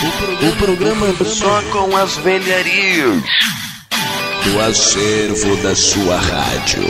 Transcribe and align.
O 0.00 0.56
programa 0.56 1.08
só 1.24 1.60
com 1.72 1.96
as 1.96 2.16
velharias 2.18 3.20
do 4.44 4.60
acervo 4.60 5.56
da 5.56 5.74
sua 5.74 6.16
rádio. 6.16 6.84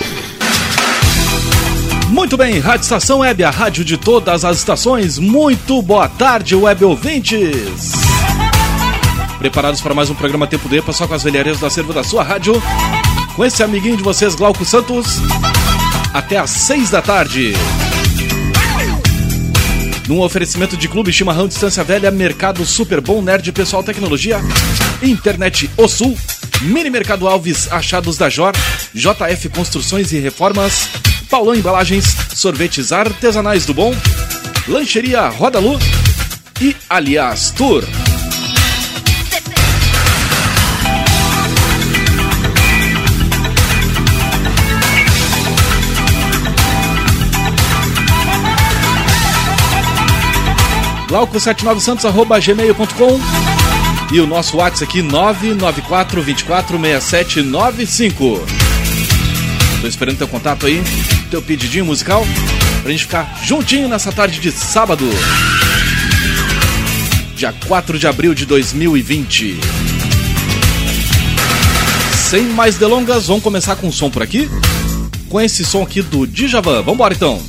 Muito 2.08 2.36
bem, 2.36 2.58
Rádio 2.58 2.82
Estação 2.82 3.20
Web, 3.20 3.42
a 3.44 3.50
rádio 3.50 3.82
de 3.82 3.96
todas 3.96 4.44
as 4.44 4.58
estações. 4.58 5.18
Muito 5.18 5.80
boa 5.80 6.06
tarde, 6.06 6.54
web 6.54 6.84
ouvintes. 6.84 7.92
Preparados 9.38 9.80
para 9.80 9.94
mais 9.94 10.10
um 10.10 10.14
programa 10.14 10.46
Tempo 10.46 10.68
EPA, 10.74 10.92
só 10.92 11.08
com 11.08 11.14
as 11.14 11.22
velharias 11.22 11.58
do 11.58 11.64
acervo 11.64 11.94
da 11.94 12.04
sua 12.04 12.22
rádio. 12.22 12.62
Com 13.34 13.42
esse 13.42 13.62
amiguinho 13.62 13.96
de 13.96 14.02
vocês, 14.02 14.34
Glauco 14.34 14.66
Santos. 14.66 15.16
Até 16.12 16.36
às 16.36 16.50
seis 16.50 16.90
da 16.90 17.00
tarde 17.00 17.54
num 20.08 20.20
oferecimento 20.22 20.76
de 20.76 20.88
Clube 20.88 21.12
Chimarrão 21.12 21.46
Distância 21.46 21.84
Velha, 21.84 22.10
Mercado 22.10 22.64
Super 22.64 23.00
Bom, 23.00 23.20
Nerd 23.20 23.52
Pessoal 23.52 23.84
Tecnologia, 23.84 24.40
Internet 25.02 25.70
O 25.76 25.86
Sul, 25.86 26.16
Mini 26.62 26.88
Mercado 26.88 27.28
Alves, 27.28 27.70
Achados 27.70 28.16
da 28.16 28.28
Jor, 28.28 28.54
JF 28.94 29.50
Construções 29.50 30.10
e 30.12 30.18
Reformas, 30.18 30.88
Paulão 31.30 31.54
Embalagens, 31.54 32.16
Sorvetes 32.34 32.90
Artesanais 32.90 33.66
do 33.66 33.74
Bom, 33.74 33.94
Lancheria 34.66 35.28
Roda 35.28 35.58
Lu 35.58 35.78
e 36.60 36.74
Aliás 36.88 37.50
Tour. 37.50 37.84
glauco79santos.gmail.com 51.08 53.20
e 54.12 54.20
o 54.20 54.26
nosso 54.26 54.58
WhatsApp 54.58 54.84
aqui 54.84 55.00
994 55.02 56.22
24 56.22 56.78
6795. 56.78 58.46
Tô 59.80 59.86
esperando 59.86 60.18
teu 60.18 60.28
contato 60.28 60.66
aí, 60.66 60.82
teu 61.30 61.40
pedidinho 61.40 61.86
musical, 61.86 62.26
pra 62.82 62.90
gente 62.90 63.04
ficar 63.04 63.38
juntinho 63.42 63.88
nessa 63.88 64.12
tarde 64.12 64.38
de 64.40 64.52
sábado, 64.52 65.08
dia 67.34 67.54
4 67.66 67.98
de 67.98 68.06
abril 68.06 68.34
de 68.34 68.44
2020. 68.44 69.58
Sem 72.28 72.44
mais 72.44 72.76
delongas, 72.76 73.28
vamos 73.28 73.42
começar 73.42 73.76
com 73.76 73.88
o 73.88 73.92
som 73.92 74.10
por 74.10 74.22
aqui? 74.22 74.50
Com 75.28 75.40
esse 75.40 75.64
som 75.64 75.82
aqui 75.82 76.02
do 76.02 76.26
Djavan. 76.26 76.82
Vambora 76.82 77.14
então! 77.14 77.42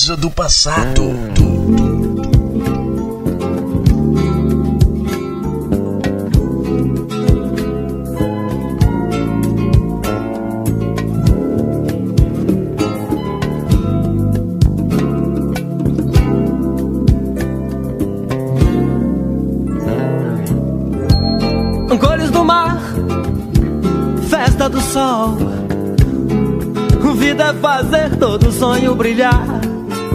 Coisa 0.00 0.16
do 0.16 0.30
passado. 0.30 1.09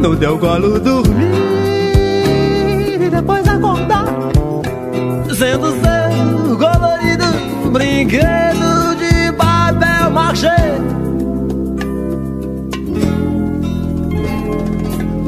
no 0.00 0.16
teu 0.16 0.38
colo 0.38 0.78
dormir 0.80 1.32
e 3.00 3.08
depois 3.08 3.46
acordar 3.48 4.06
sendo 5.34 5.70
seu 5.72 6.56
colorido 6.56 7.24
brinquedo 7.70 8.94
de 8.96 9.32
papel 9.32 10.10
machê. 10.10 10.48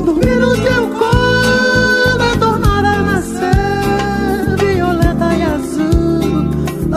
Dormir 0.05 0.37
no 0.39 0.57
teu 0.57 0.89
colo 0.99 2.23
é 2.23 2.37
tornar 2.39 2.85
a 2.85 3.03
nascer 3.03 4.57
violeta 4.59 5.35
e 5.35 5.43
azul, 5.43 6.51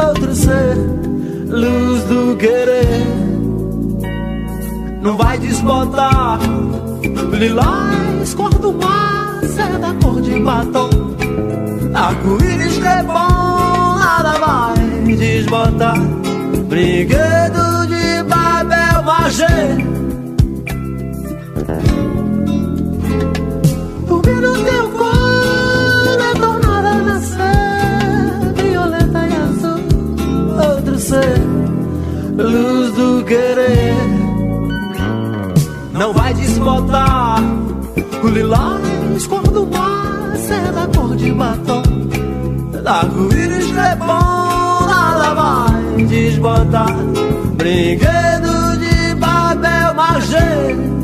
outro 0.08 0.36
ser, 0.36 0.78
luz 1.50 2.04
do 2.04 2.36
querer 2.38 3.22
não 5.02 5.18
vai 5.18 5.38
desbotar. 5.38 6.40
Lilás, 7.38 8.33
cor 8.36 8.54
do 8.60 8.72
mar, 8.74 9.39
seda 9.44 9.95
cor 10.01 10.22
de 10.22 10.39
batom. 10.39 10.89
Arco-íris 11.94 12.78
que 12.78 12.88
é 12.88 13.04
bom, 13.04 13.98
nada 13.98 14.33
vai 14.39 15.16
desbotar. 15.16 16.00
Brinquedo 16.69 17.88
de 17.88 18.24
papel 18.30 19.04
machê. 19.04 19.57
Dormir 24.07 24.42
no 24.42 24.54
teu 24.54 24.89
colo 24.92 26.22
é 26.30 26.34
tornada 26.39 26.89
a 26.89 27.01
nascer. 27.10 28.54
Violeta 28.56 29.22
e 29.27 29.34
azul, 29.48 29.81
outro 30.69 31.00
ser, 31.00 31.39
luz 32.38 32.92
do 32.94 33.24
querer 33.25 33.61
não 36.01 36.13
vai 36.13 36.33
desbotar. 36.33 37.39
O 38.24 38.27
lilás, 38.27 39.27
cor 39.27 39.44
do 39.44 39.68
mar, 39.68 40.36
seda 40.36 40.88
cor 40.95 41.15
de 41.15 41.31
batom. 41.31 41.83
Arco-íris 42.84 43.77
é 43.77 43.96
bom, 43.98 44.88
nada 44.88 45.34
vai 45.36 46.05
desbotar. 46.05 46.96
Brinquedo 47.55 48.77
de 48.79 49.15
papel 49.17 49.93
machê. 49.93 51.00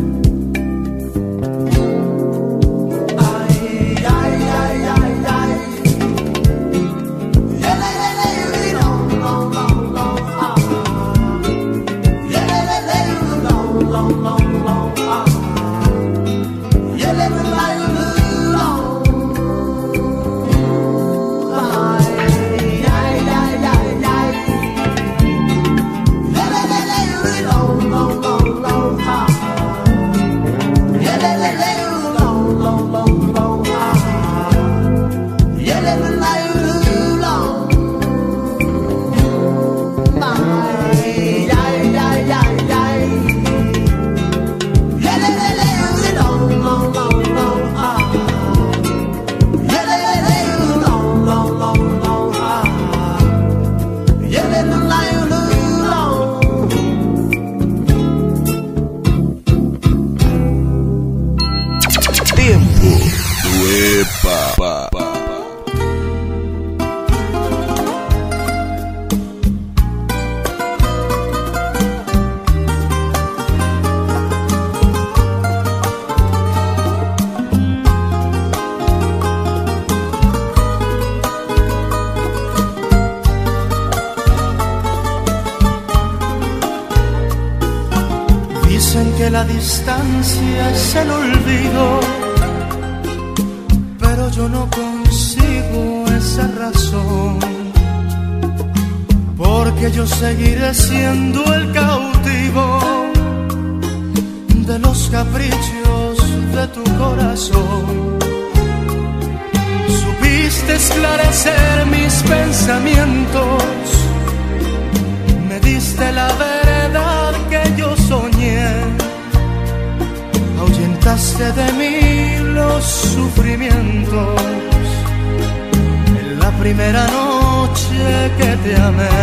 primera 126.59 127.05
noche 127.07 128.31
que 128.37 128.57
te 128.63 128.75
amé. 128.75 129.17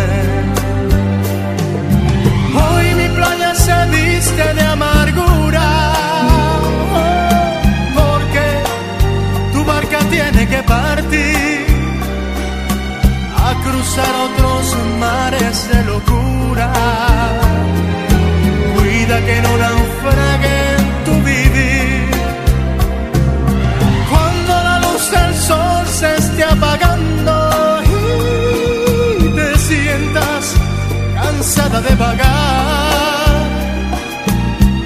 Hoy 2.61 2.85
mi 2.99 3.07
playa 3.15 3.53
se 3.55 3.77
viste 3.93 4.53
de 4.53 4.61
amargura, 4.61 5.69
porque 7.97 8.45
tu 9.53 9.65
barca 9.65 9.99
tiene 10.09 10.47
que 10.47 10.61
partir 10.63 11.65
a 13.45 13.49
cruzar 13.63 14.13
otros 14.27 14.75
mares 14.99 15.69
de 15.69 15.83
locura. 15.85 17.44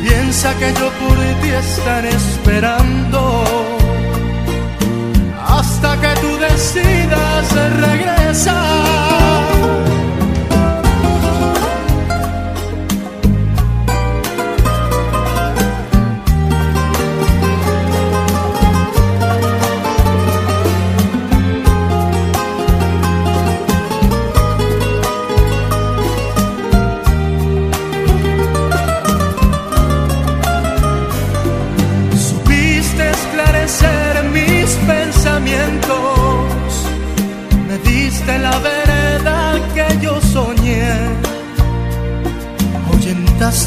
Piensa 0.03 0.53
que 0.57 0.73
yo 0.79 0.89
por 1.01 1.17
ti 1.41 1.49
están 1.49 2.05
esperando 2.05 3.43
hasta 5.47 5.99
que 5.99 6.21
tú 6.21 6.37
decidas 6.37 7.45
regresar. 7.81 9.08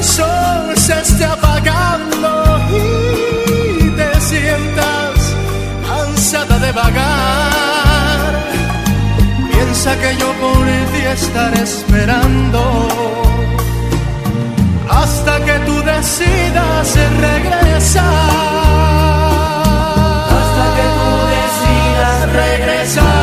del 0.00 0.08
sol 0.08 0.76
se 0.76 0.98
esté 1.00 1.24
apagando 1.24 2.58
y 3.80 3.90
te 3.90 4.20
sientas 4.20 5.14
cansada 5.86 6.58
de 6.58 6.72
vagar, 6.72 8.32
piensa 9.50 9.98
que 10.00 10.16
yo 10.16 10.32
por 10.40 10.64
ti 10.92 11.02
estaré 11.18 11.62
esperando 11.62 12.62
hasta 14.88 15.44
que 15.44 15.56
tú 15.66 15.76
decidas 15.82 16.96
regresar. 17.28 18.10
Hasta 20.36 20.64
que 20.76 20.86
tú 20.98 21.10
decidas 21.36 22.32
regresar. 22.32 23.19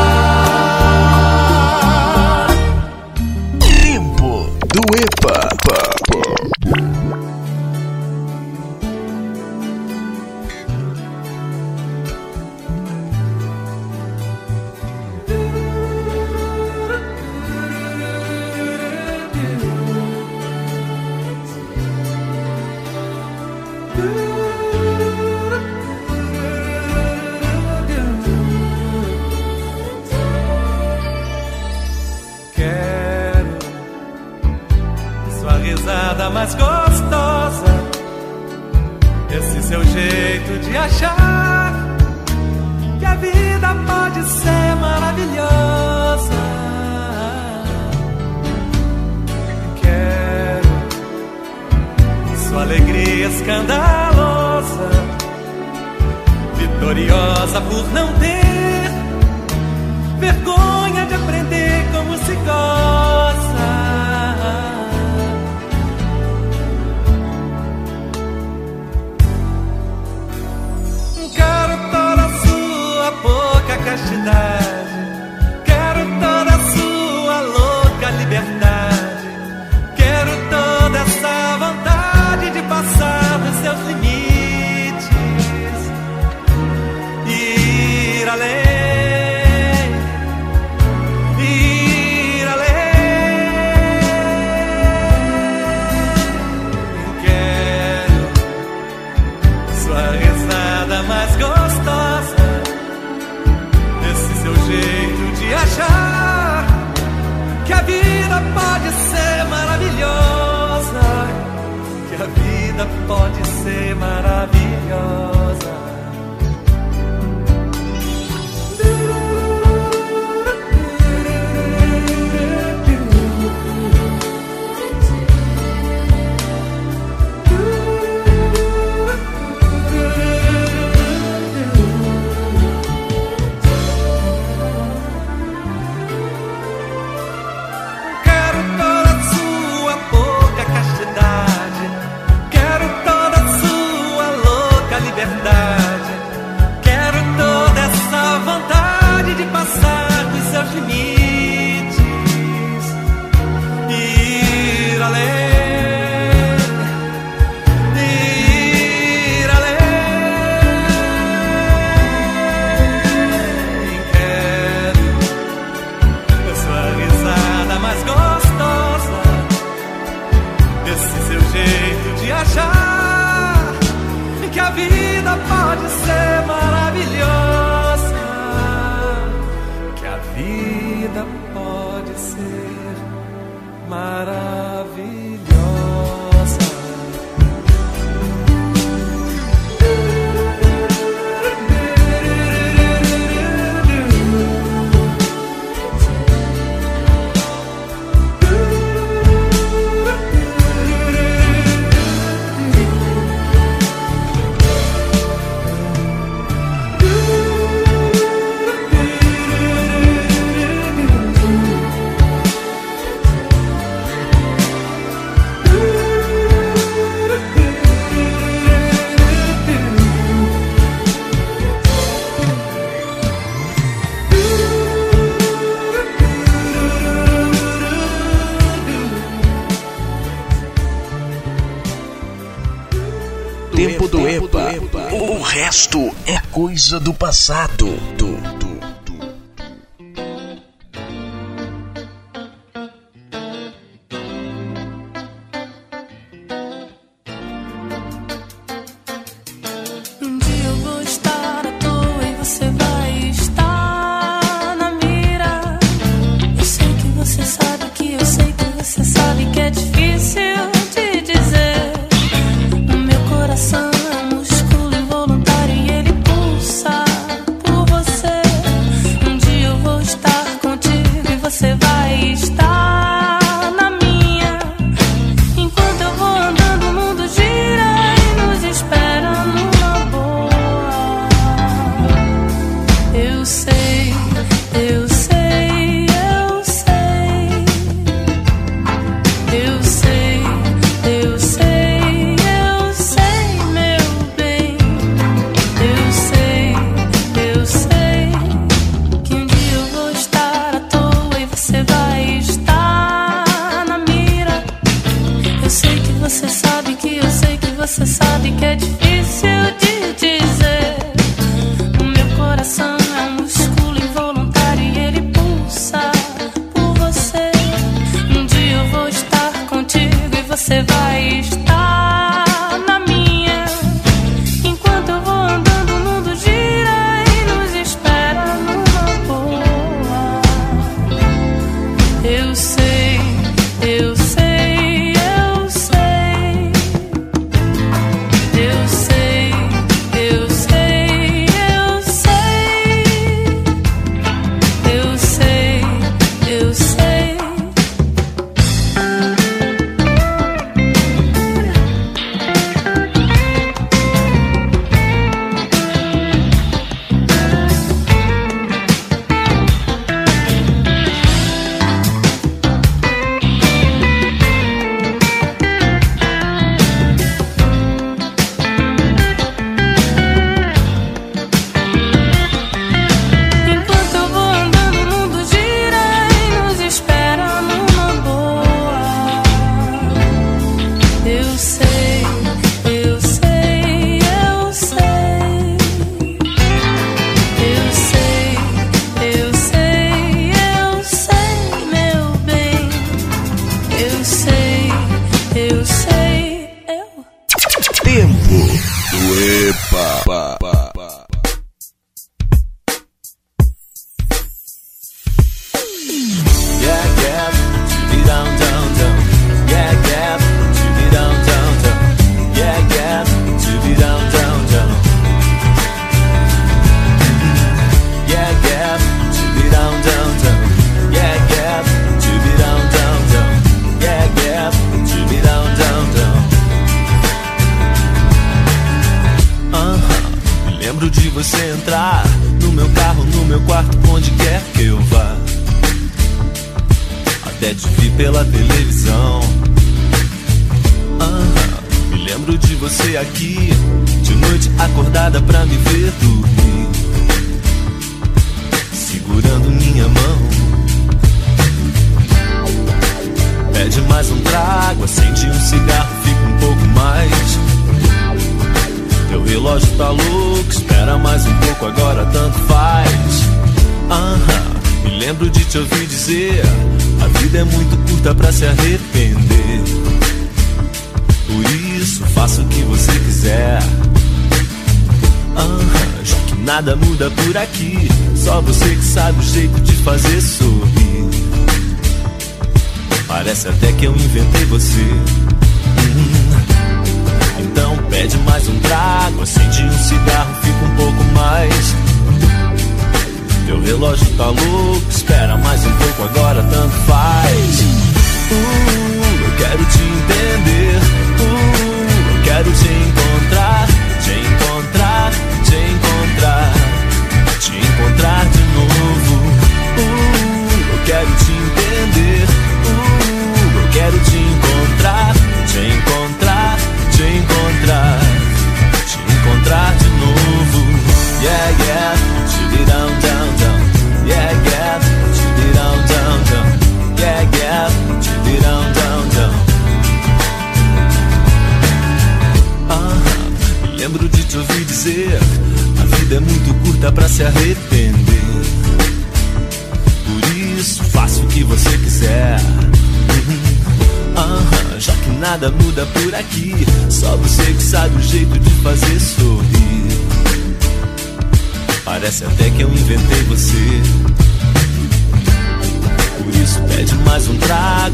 O 235.78 235.80
resto 235.80 236.16
é 236.26 236.40
coisa 236.52 237.00
do 237.00 237.14
passado. 237.14 237.67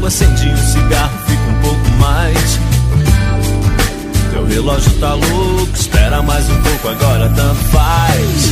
Acende 0.06 0.48
um 0.48 0.56
cigarro, 0.56 1.18
fica 1.26 1.42
um 1.42 1.60
pouco 1.62 1.90
mais. 1.98 2.58
Teu 4.32 4.44
relógio 4.46 4.92
tá 5.00 5.14
louco, 5.14 5.72
espera 5.74 6.22
mais 6.22 6.48
um 6.50 6.62
pouco, 6.62 6.88
agora 6.88 7.28
tanto 7.30 7.64
faz. 7.70 8.44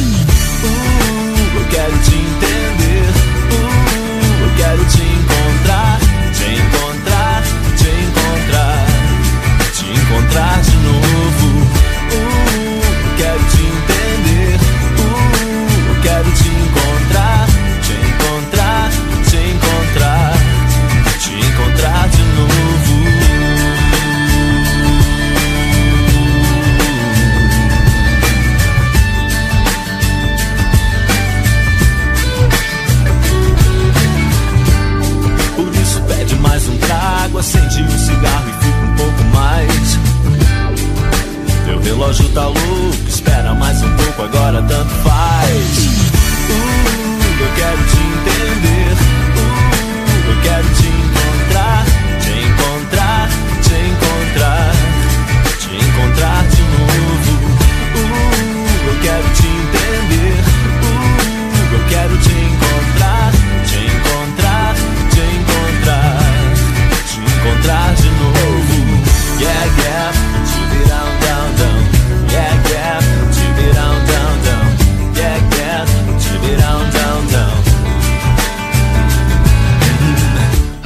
Uh, 0.65 1.57
eu 1.57 1.65
quero 1.71 1.99
te 1.99 2.15
entender, 2.15 3.11
uh, 3.51 4.45
eu 4.45 4.57
quero 4.57 4.85
te 4.87 5.02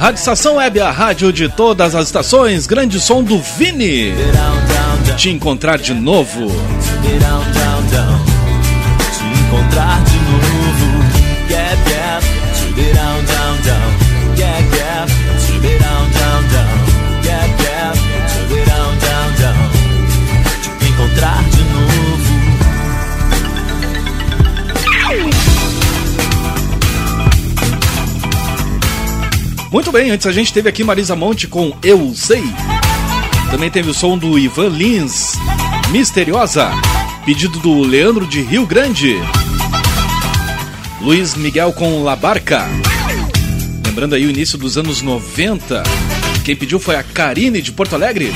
Rádio 0.07 0.19
Estação 0.19 0.55
Web, 0.55 0.79
a 0.79 0.89
rádio 0.89 1.33
de 1.33 1.49
todas 1.49 1.93
as 1.93 2.05
estações, 2.05 2.65
grande 2.65 2.97
som 2.97 3.21
do 3.21 3.41
Vini. 3.41 4.13
Te 5.17 5.29
encontrar 5.29 5.77
de 5.79 5.93
novo. 5.93 6.47
Te 6.47 7.13
encontrar 9.25 10.01
de 10.05 10.15
novo. 10.15 10.96
Muito 29.77 29.91
bem, 29.91 30.09
antes 30.09 30.25
a 30.25 30.31
gente 30.31 30.51
teve 30.51 30.67
aqui 30.67 30.83
Marisa 30.83 31.15
Monte 31.15 31.47
com 31.47 31.71
Eu 31.83 32.11
Sei. 32.15 32.41
Também 33.51 33.69
teve 33.69 33.91
o 33.91 33.93
som 33.93 34.17
do 34.17 34.39
Ivan 34.39 34.69
Lins, 34.69 35.33
Misteriosa. 35.91 36.71
Pedido 37.23 37.59
do 37.59 37.81
Leandro 37.81 38.25
de 38.25 38.41
Rio 38.41 38.65
Grande. 38.65 39.17
Luiz 40.99 41.35
Miguel 41.35 41.73
com 41.73 42.01
La 42.01 42.15
Barca. 42.15 42.65
Lembrando 43.85 44.15
aí 44.15 44.25
o 44.25 44.31
início 44.31 44.57
dos 44.57 44.79
anos 44.79 45.03
90. 45.03 45.83
Quem 46.43 46.55
pediu 46.55 46.79
foi 46.79 46.95
a 46.95 47.03
Karine 47.03 47.61
de 47.61 47.71
Porto 47.71 47.93
Alegre. 47.93 48.33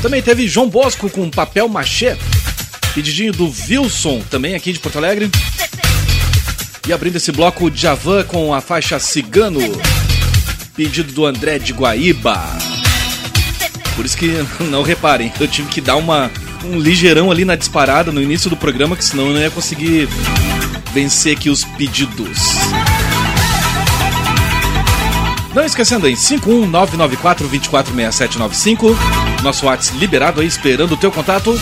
Também 0.00 0.22
teve 0.22 0.48
João 0.48 0.70
Bosco 0.70 1.10
com 1.10 1.28
papel 1.28 1.68
machê. 1.68 2.16
Pedidinho 2.94 3.34
do 3.34 3.52
Wilson, 3.68 4.22
também 4.30 4.54
aqui 4.54 4.72
de 4.72 4.78
Porto 4.78 4.96
Alegre. 4.96 5.30
E 6.86 6.92
abrindo 6.92 7.16
esse 7.16 7.32
bloco, 7.32 7.68
Javan 7.74 8.22
com 8.22 8.54
a 8.54 8.60
faixa 8.60 9.00
Cigano. 9.00 9.58
Pedido 10.76 11.12
do 11.12 11.26
André 11.26 11.58
de 11.58 11.72
Guaíba. 11.72 12.40
Por 13.96 14.06
isso 14.06 14.16
que 14.16 14.30
não 14.70 14.84
reparem, 14.84 15.32
eu 15.40 15.48
tive 15.48 15.68
que 15.68 15.80
dar 15.80 15.96
uma, 15.96 16.30
um 16.64 16.78
ligeirão 16.78 17.28
ali 17.28 17.44
na 17.44 17.56
disparada 17.56 18.12
no 18.12 18.22
início 18.22 18.48
do 18.48 18.56
programa, 18.56 18.94
que 18.94 19.04
senão 19.04 19.26
eu 19.26 19.34
não 19.34 19.40
ia 19.40 19.50
conseguir 19.50 20.08
vencer 20.92 21.36
aqui 21.36 21.50
os 21.50 21.64
pedidos. 21.64 22.38
Não 25.52 25.64
esquecendo 25.64 26.06
aí, 26.06 26.14
51994-246795. 26.14 28.96
Nosso 29.42 29.66
WhatsApp 29.66 29.98
liberado 29.98 30.40
aí, 30.40 30.46
esperando 30.46 30.92
o 30.92 30.96
teu 30.96 31.10
contato. 31.10 31.52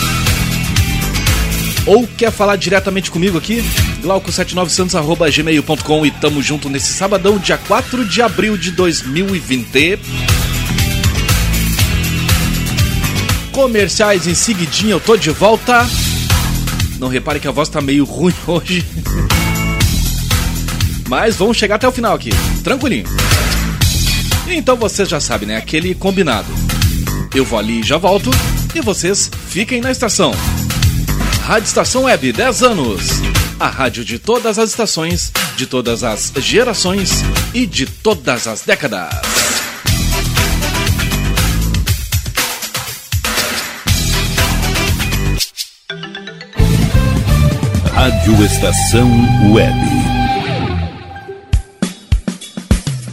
Ou 1.86 2.06
quer 2.06 2.30
falar 2.30 2.56
diretamente 2.56 3.10
comigo 3.10 3.38
aqui? 3.38 3.64
glauco79santos.gmail.com 4.04 6.04
e 6.04 6.10
tamo 6.10 6.42
junto 6.42 6.68
nesse 6.68 6.92
sabadão, 6.92 7.38
dia 7.38 7.56
4 7.56 8.04
de 8.04 8.20
abril 8.20 8.58
de 8.58 8.70
2020. 8.70 9.98
Comerciais 13.50 14.26
em 14.26 14.34
seguidinha, 14.34 14.92
eu 14.92 15.00
tô 15.00 15.16
de 15.16 15.30
volta. 15.30 15.88
Não 16.98 17.08
repare 17.08 17.40
que 17.40 17.48
a 17.48 17.50
voz 17.50 17.70
tá 17.70 17.80
meio 17.80 18.04
ruim 18.10 18.34
hoje. 18.46 18.84
Mas 21.08 21.36
vamos 21.36 21.56
chegar 21.56 21.76
até 21.76 21.88
o 21.88 21.92
final 21.92 22.14
aqui, 22.14 22.30
tranquilinho. 22.62 23.06
Então 24.46 24.76
vocês 24.76 25.08
já 25.08 25.18
sabem, 25.18 25.48
né? 25.48 25.56
Aquele 25.56 25.94
combinado. 25.94 26.48
Eu 27.34 27.44
vou 27.44 27.58
ali 27.58 27.80
e 27.80 27.82
já 27.82 27.96
volto. 27.96 28.30
E 28.74 28.80
vocês 28.80 29.30
fiquem 29.48 29.80
na 29.80 29.90
estação. 29.90 30.32
Rádio 31.44 31.68
Estação 31.68 32.04
Web, 32.04 32.32
10 32.32 32.62
anos. 32.62 33.33
A 33.58 33.68
rádio 33.68 34.04
de 34.04 34.18
todas 34.18 34.58
as 34.58 34.70
estações, 34.70 35.32
de 35.56 35.66
todas 35.66 36.02
as 36.02 36.32
gerações 36.38 37.22
e 37.54 37.66
de 37.66 37.86
todas 37.86 38.46
as 38.46 38.62
décadas. 38.62 39.14
Rádio 47.92 48.44
Estação 48.44 49.08
Web. 49.52 49.74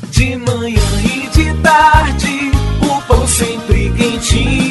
De 0.10 0.36
manhã 0.38 0.82
e 1.04 1.30
de 1.30 1.54
tarde, 1.62 2.52
o 2.82 3.02
pão 3.04 3.28
sempre 3.28 3.92
quentinho. 3.92 4.71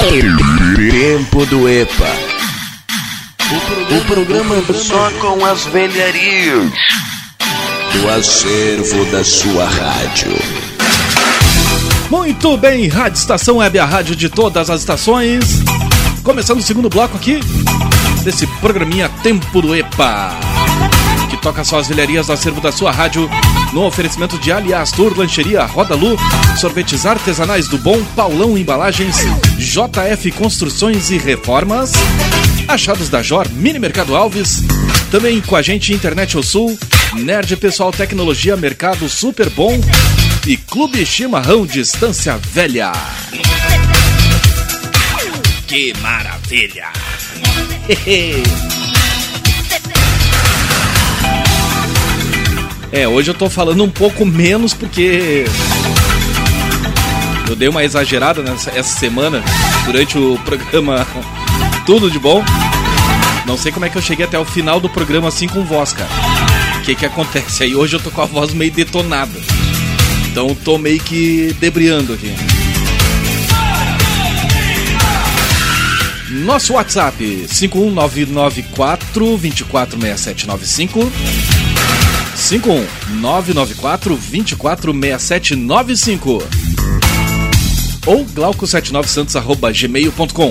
Tempo 0.00 1.46
do 1.46 1.68
EPA. 1.68 2.12
O 3.90 4.04
programa 4.04 4.54
só 4.74 5.10
com 5.12 5.44
as 5.44 5.64
velharias 5.66 6.70
do 7.92 8.10
acervo 8.10 9.04
da 9.06 9.24
sua 9.24 9.64
rádio. 9.64 10.32
Muito 12.10 12.56
bem, 12.58 12.86
Rádio 12.88 13.18
Estação 13.18 13.56
Web, 13.56 13.78
a 13.78 13.86
rádio 13.86 14.14
de 14.14 14.28
todas 14.28 14.68
as 14.68 14.80
estações. 14.80 15.44
Começando 16.22 16.58
o 16.58 16.62
segundo 16.62 16.90
bloco 16.90 17.16
aqui 17.16 17.40
desse 18.22 18.46
programinha 18.60 19.08
Tempo 19.22 19.62
do 19.62 19.74
EPA, 19.74 20.30
que 21.30 21.36
toca 21.38 21.64
só 21.64 21.78
as 21.78 21.88
velharias 21.88 22.26
do 22.26 22.34
acervo 22.34 22.60
da 22.60 22.70
sua 22.70 22.92
rádio, 22.92 23.28
no 23.72 23.84
oferecimento 23.84 24.38
de 24.38 24.52
Aliás 24.52 24.90
Tour, 24.90 25.16
Lancheria 25.16 25.64
Roda 25.64 25.94
Lu, 25.94 26.16
sorvetes 26.58 27.06
artesanais 27.06 27.68
do 27.68 27.78
Bom, 27.78 28.02
Paulão 28.14 28.56
Embalagens, 28.56 29.16
JF 29.58 30.30
Construções 30.32 31.10
e 31.10 31.18
Reformas, 31.18 31.92
Achados 32.68 33.08
da 33.08 33.22
Jor, 33.22 33.48
Mini 33.50 33.78
Mercado 33.78 34.16
Alves, 34.16 34.62
também 35.10 35.40
com 35.40 35.56
a 35.56 35.62
gente 35.62 35.92
Internet 35.92 36.36
ao 36.36 36.42
Sul, 36.42 36.78
Nerd 37.14 37.56
Pessoal 37.56 37.92
Tecnologia 37.92 38.56
Mercado 38.56 39.08
Super 39.08 39.50
Bom 39.50 39.78
e 40.46 40.56
Clube 40.56 41.04
Chimarrão 41.04 41.66
Distância 41.66 42.36
Velha. 42.36 42.92
Que 45.66 45.92
maravilha! 46.00 46.86
É, 52.96 53.06
hoje 53.06 53.30
eu 53.30 53.34
tô 53.34 53.50
falando 53.50 53.84
um 53.84 53.90
pouco 53.90 54.24
menos 54.24 54.72
porque 54.72 55.44
eu 57.46 57.54
dei 57.54 57.68
uma 57.68 57.84
exagerada 57.84 58.40
nessa 58.40 58.70
essa 58.70 58.98
semana 58.98 59.44
durante 59.84 60.16
o 60.16 60.38
programa 60.46 61.06
Tudo 61.84 62.10
de 62.10 62.18
Bom. 62.18 62.42
Não 63.44 63.58
sei 63.58 63.70
como 63.70 63.84
é 63.84 63.90
que 63.90 63.98
eu 63.98 64.02
cheguei 64.02 64.24
até 64.24 64.38
o 64.38 64.46
final 64.46 64.80
do 64.80 64.88
programa 64.88 65.28
assim 65.28 65.46
com 65.46 65.62
voz, 65.62 65.92
cara. 65.92 66.08
O 66.78 66.80
que 66.84 66.94
que 66.94 67.04
acontece? 67.04 67.64
Aí 67.64 67.76
hoje 67.76 67.96
eu 67.96 68.00
tô 68.00 68.10
com 68.10 68.22
a 68.22 68.24
voz 68.24 68.54
meio 68.54 68.72
detonada. 68.72 69.38
Então 70.30 70.54
tô 70.54 70.78
meio 70.78 70.98
que 70.98 71.54
debriando 71.60 72.14
aqui. 72.14 72.34
Nosso 76.30 76.72
WhatsApp 76.72 77.46
51994 77.46 79.36
246795 82.48 82.86
51994 83.08 84.16
246795 84.16 86.42
ou 88.06 88.24
glauco79santos@gmail.com. 88.24 90.50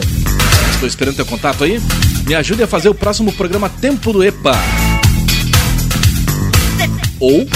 Estou 0.74 0.88
esperando 0.88 1.16
teu 1.16 1.26
contato 1.26 1.64
aí. 1.64 1.82
Me 2.28 2.36
ajude 2.36 2.62
a 2.64 2.68
fazer 2.68 2.90
o 2.90 2.94
próximo 2.94 3.32
programa 3.32 3.70
Tempo 3.70 4.12
do 4.12 4.22
EPA. 4.24 4.60
Ou 7.20 7.48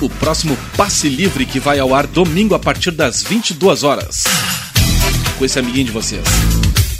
o 0.00 0.10
próximo 0.10 0.56
Passe 0.76 1.08
Livre 1.08 1.46
que 1.46 1.58
vai 1.58 1.80
ao 1.80 1.94
ar 1.94 2.06
domingo 2.06 2.54
a 2.54 2.58
partir 2.58 2.90
das 2.90 3.22
22 3.22 3.82
horas. 3.82 4.24
Com 5.38 5.44
esse 5.44 5.58
amiguinho 5.58 5.86
de 5.86 5.92
vocês. 5.92 6.22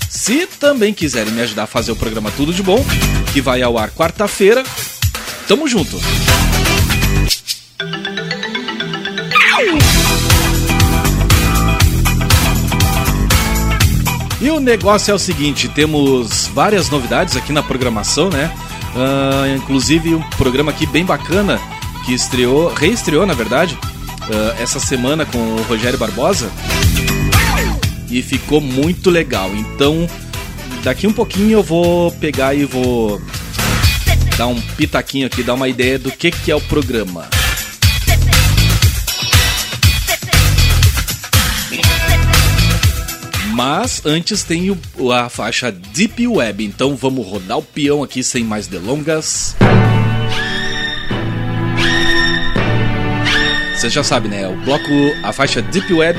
Se 0.08 0.46
também 0.46 0.94
quiserem 0.94 1.32
me 1.32 1.42
ajudar 1.42 1.64
a 1.64 1.66
fazer 1.66 1.92
o 1.92 1.96
programa 1.96 2.30
Tudo 2.30 2.54
de 2.54 2.62
Bom, 2.62 2.82
que 3.34 3.42
vai 3.42 3.60
ao 3.60 3.76
ar 3.76 3.90
quarta-feira, 3.90 4.64
tamo 5.46 5.68
junto. 5.68 6.00
E 14.44 14.50
o 14.50 14.60
negócio 14.60 15.10
é 15.10 15.14
o 15.14 15.18
seguinte: 15.18 15.70
temos 15.70 16.46
várias 16.48 16.90
novidades 16.90 17.34
aqui 17.34 17.50
na 17.50 17.62
programação, 17.62 18.28
né? 18.28 18.54
Uh, 18.94 19.56
inclusive 19.56 20.14
um 20.14 20.20
programa 20.36 20.70
aqui 20.70 20.84
bem 20.86 21.02
bacana 21.02 21.58
que 22.04 22.12
estreou, 22.12 22.68
reestreou 22.74 23.24
na 23.24 23.32
verdade, 23.32 23.74
uh, 23.74 24.62
essa 24.62 24.78
semana 24.78 25.24
com 25.24 25.38
o 25.38 25.62
Rogério 25.62 25.98
Barbosa 25.98 26.52
e 28.10 28.20
ficou 28.20 28.60
muito 28.60 29.08
legal. 29.08 29.50
Então, 29.54 30.06
daqui 30.82 31.06
um 31.06 31.12
pouquinho 31.14 31.52
eu 31.52 31.62
vou 31.62 32.12
pegar 32.12 32.54
e 32.54 32.66
vou 32.66 33.18
dar 34.36 34.48
um 34.48 34.60
pitaquinho 34.60 35.26
aqui, 35.26 35.42
dar 35.42 35.54
uma 35.54 35.68
ideia 35.68 35.98
do 35.98 36.12
que, 36.12 36.30
que 36.30 36.50
é 36.50 36.54
o 36.54 36.60
programa. 36.60 37.30
Mas 43.54 44.04
antes 44.04 44.42
tem 44.42 44.68
o, 44.72 45.12
a 45.12 45.28
faixa 45.28 45.70
Deep 45.70 46.26
Web, 46.26 46.64
então 46.64 46.96
vamos 46.96 47.24
rodar 47.24 47.58
o 47.58 47.62
peão 47.62 48.02
aqui 48.02 48.20
sem 48.20 48.42
mais 48.42 48.66
delongas. 48.66 49.54
Você 53.76 53.88
já 53.88 54.02
sabe, 54.02 54.26
né? 54.26 54.48
O 54.48 54.56
bloco, 54.64 54.90
a 55.22 55.32
faixa 55.32 55.62
Deep 55.62 55.92
Web 55.92 56.18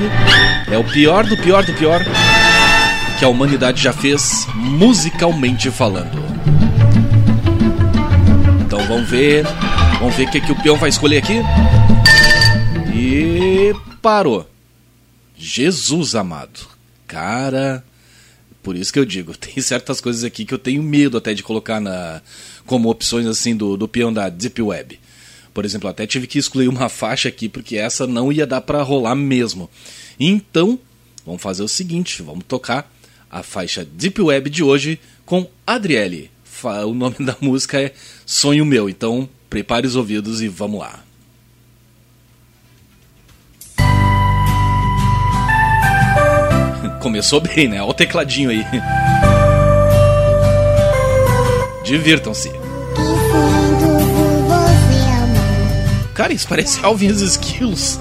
é 0.72 0.78
o 0.78 0.84
pior 0.84 1.26
do 1.26 1.36
pior 1.36 1.62
do 1.62 1.74
pior 1.74 2.00
que 3.18 3.24
a 3.24 3.28
humanidade 3.28 3.82
já 3.82 3.92
fez 3.92 4.46
musicalmente 4.54 5.70
falando. 5.70 6.18
Então 8.64 8.78
vamos 8.86 9.10
ver, 9.10 9.44
vamos 9.98 10.16
ver 10.16 10.26
o 10.26 10.30
que, 10.30 10.40
que 10.40 10.52
o 10.52 10.62
peão 10.62 10.76
vai 10.76 10.88
escolher 10.88 11.18
aqui. 11.18 11.42
E 12.94 13.74
parou. 14.00 14.48
Jesus 15.36 16.14
amado. 16.14 16.75
Cara, 17.06 17.84
por 18.62 18.76
isso 18.76 18.92
que 18.92 18.98
eu 18.98 19.04
digo, 19.04 19.32
tem 19.38 19.62
certas 19.62 20.00
coisas 20.00 20.24
aqui 20.24 20.44
que 20.44 20.52
eu 20.52 20.58
tenho 20.58 20.82
medo 20.82 21.16
até 21.16 21.32
de 21.32 21.42
colocar 21.42 21.80
na 21.80 22.20
como 22.64 22.90
opções 22.90 23.26
assim 23.26 23.56
do, 23.56 23.76
do 23.76 23.86
peão 23.86 24.12
da 24.12 24.28
Deep 24.28 24.60
Web. 24.60 24.98
Por 25.54 25.64
exemplo, 25.64 25.88
até 25.88 26.06
tive 26.06 26.26
que 26.26 26.38
excluir 26.38 26.68
uma 26.68 26.88
faixa 26.88 27.28
aqui 27.28 27.48
porque 27.48 27.76
essa 27.76 28.06
não 28.06 28.32
ia 28.32 28.46
dar 28.46 28.60
para 28.60 28.82
rolar 28.82 29.14
mesmo. 29.14 29.70
Então, 30.18 30.78
vamos 31.24 31.40
fazer 31.40 31.62
o 31.62 31.68
seguinte, 31.68 32.22
vamos 32.22 32.44
tocar 32.46 32.92
a 33.30 33.42
faixa 33.42 33.84
Deep 33.84 34.20
Web 34.20 34.50
de 34.50 34.62
hoje 34.62 34.98
com 35.24 35.48
Adriele. 35.66 36.30
O 36.86 36.92
nome 36.92 37.16
da 37.24 37.36
música 37.40 37.80
é 37.80 37.92
Sonho 38.24 38.66
Meu, 38.66 38.88
então 38.88 39.28
prepare 39.48 39.86
os 39.86 39.94
ouvidos 39.94 40.42
e 40.42 40.48
vamos 40.48 40.80
lá. 40.80 41.05
Começou 47.06 47.40
bem, 47.40 47.68
né? 47.68 47.80
Olha 47.80 47.90
o 47.90 47.94
tecladinho 47.94 48.50
aí. 48.50 48.66
Divirtam-se. 51.84 52.50
Cara, 56.12 56.32
isso 56.32 56.48
parece 56.48 56.84
Alvin 56.84 57.12
Skills. 57.12 58.00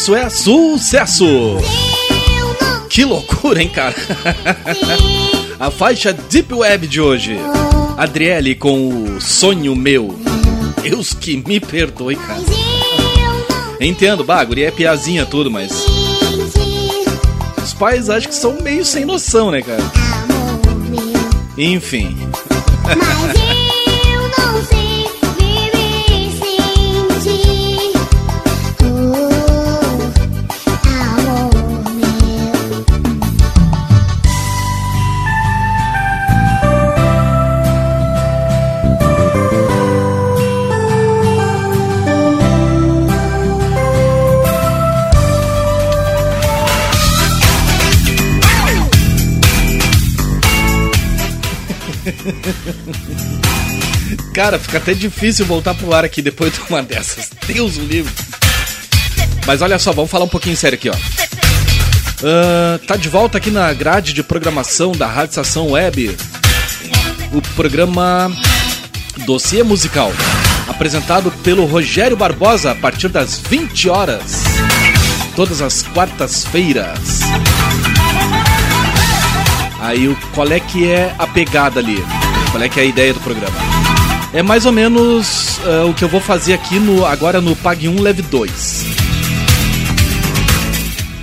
Isso 0.00 0.14
é 0.14 0.30
sucesso! 0.30 1.26
Que 2.88 3.04
loucura, 3.04 3.60
hein, 3.60 3.68
cara? 3.68 3.94
A 5.60 5.70
faixa 5.70 6.10
Deep 6.10 6.54
Web 6.54 6.86
de 6.86 7.02
hoje. 7.02 7.36
Adriele 7.98 8.54
com 8.54 8.88
o 8.88 9.20
Sonho 9.20 9.76
Meu. 9.76 10.18
Deus 10.80 11.12
que 11.12 11.36
me 11.46 11.60
perdoe, 11.60 12.16
cara. 12.16 12.40
Entendo, 13.78 14.24
bagulho, 14.24 14.64
é 14.64 14.70
piazinha 14.70 15.26
tudo, 15.26 15.50
mas. 15.50 15.84
Os 17.62 17.74
pais 17.74 18.08
acho 18.08 18.28
que 18.28 18.34
são 18.34 18.58
meio 18.62 18.86
sem 18.86 19.04
noção, 19.04 19.50
né, 19.50 19.60
cara? 19.60 19.82
Enfim. 21.58 22.16
Cara, 54.42 54.58
fica 54.58 54.78
até 54.78 54.94
difícil 54.94 55.44
voltar 55.44 55.74
pro 55.74 55.92
ar 55.92 56.02
aqui 56.02 56.22
depois 56.22 56.50
de 56.56 56.60
uma 56.70 56.82
dessas. 56.82 57.28
Deus 57.46 57.76
o 57.76 57.82
livre. 57.82 58.10
Mas 59.46 59.60
olha 59.60 59.78
só, 59.78 59.92
vamos 59.92 60.10
falar 60.10 60.24
um 60.24 60.28
pouquinho 60.28 60.56
sério 60.56 60.76
aqui, 60.76 60.88
ó. 60.88 60.94
Uh, 60.94 62.78
tá 62.86 62.96
de 62.96 63.10
volta 63.10 63.36
aqui 63.36 63.50
na 63.50 63.70
grade 63.74 64.14
de 64.14 64.22
programação 64.22 64.92
da 64.92 65.06
Rádio 65.06 65.32
Estação 65.32 65.72
Web. 65.72 66.16
O 67.34 67.42
programa 67.54 68.34
Dossiê 69.26 69.62
Musical. 69.62 70.10
Apresentado 70.66 71.30
pelo 71.44 71.66
Rogério 71.66 72.16
Barbosa 72.16 72.70
a 72.70 72.74
partir 72.74 73.08
das 73.08 73.38
20 73.38 73.90
horas. 73.90 74.42
Todas 75.36 75.60
as 75.60 75.82
quartas-feiras. 75.82 77.20
Aí, 79.82 80.16
qual 80.34 80.50
é 80.50 80.60
que 80.60 80.90
é 80.90 81.14
a 81.18 81.26
pegada 81.26 81.78
ali? 81.78 82.02
Qual 82.50 82.62
é 82.62 82.70
que 82.70 82.80
é 82.80 82.84
a 82.84 82.86
ideia 82.86 83.12
do 83.12 83.20
programa? 83.20 83.69
É 84.32 84.42
mais 84.42 84.64
ou 84.64 84.70
menos 84.70 85.58
uh, 85.58 85.90
o 85.90 85.94
que 85.94 86.04
eu 86.04 86.08
vou 86.08 86.20
fazer 86.20 86.52
aqui 86.52 86.78
no 86.78 87.04
agora 87.04 87.40
no 87.40 87.56
Pag 87.56 87.88
1 87.88 88.00
Leve 88.00 88.22
2. 88.22 88.84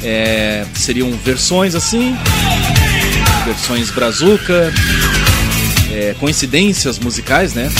É, 0.03 0.66
seriam 0.76 1.10
versões 1.24 1.74
assim, 1.74 2.18
versões 3.45 3.91
brazuca, 3.91 4.74
é, 5.89 6.16
coincidências 6.20 6.99
musicais, 6.99 7.53
né? 7.53 7.72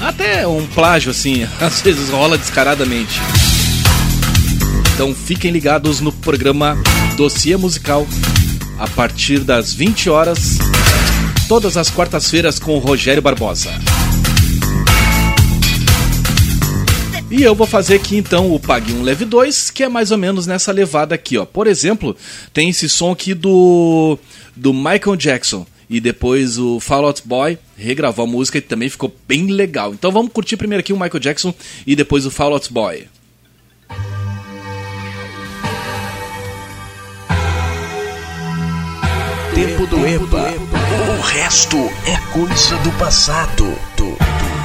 Até 0.00 0.46
um 0.46 0.66
plágio 0.66 1.10
assim, 1.10 1.46
às 1.60 1.82
vezes 1.82 2.08
rola 2.08 2.38
descaradamente. 2.38 3.20
Então 4.94 5.14
fiquem 5.14 5.50
ligados 5.50 6.00
no 6.00 6.10
programa 6.10 6.78
Dossiê 7.18 7.56
Musical 7.58 8.06
a 8.78 8.88
partir 8.88 9.40
das 9.40 9.74
20 9.74 10.08
horas, 10.08 10.56
todas 11.48 11.76
as 11.76 11.90
quartas-feiras 11.90 12.58
com 12.58 12.76
o 12.76 12.78
Rogério 12.78 13.20
Barbosa. 13.20 13.70
E 17.36 17.42
eu 17.42 17.52
vou 17.52 17.66
fazer 17.66 17.96
aqui 17.96 18.16
então 18.16 18.54
o 18.54 18.60
Pague 18.60 18.92
1 18.92 19.02
Leve 19.02 19.24
2, 19.24 19.68
que 19.70 19.82
é 19.82 19.88
mais 19.88 20.12
ou 20.12 20.16
menos 20.16 20.46
nessa 20.46 20.70
levada 20.70 21.16
aqui, 21.16 21.36
ó. 21.36 21.44
Por 21.44 21.66
exemplo, 21.66 22.16
tem 22.52 22.68
esse 22.68 22.88
som 22.88 23.10
aqui 23.10 23.34
do 23.34 24.16
do 24.54 24.72
Michael 24.72 25.16
Jackson 25.16 25.66
e 25.90 25.98
depois 25.98 26.60
o 26.60 26.78
Fall 26.78 27.06
Out 27.06 27.22
Boy 27.24 27.58
regravou 27.76 28.24
a 28.24 28.28
música 28.28 28.58
e 28.58 28.60
também 28.60 28.88
ficou 28.88 29.12
bem 29.26 29.48
legal. 29.48 29.92
Então 29.92 30.12
vamos 30.12 30.30
curtir 30.32 30.56
primeiro 30.56 30.78
aqui 30.78 30.92
o 30.92 30.96
Michael 30.96 31.18
Jackson 31.18 31.52
e 31.84 31.96
depois 31.96 32.24
o 32.24 32.30
Fall 32.30 32.52
Out 32.52 32.72
Boy. 32.72 33.08
tempo 39.56 39.86
do 39.88 40.06
EPA. 40.06 40.52
O 41.18 41.20
resto 41.20 41.78
é 42.06 42.16
coisa 42.32 42.76
do 42.78 42.92
passado. 42.92 43.64
They 43.96 44.04
told 44.04 44.63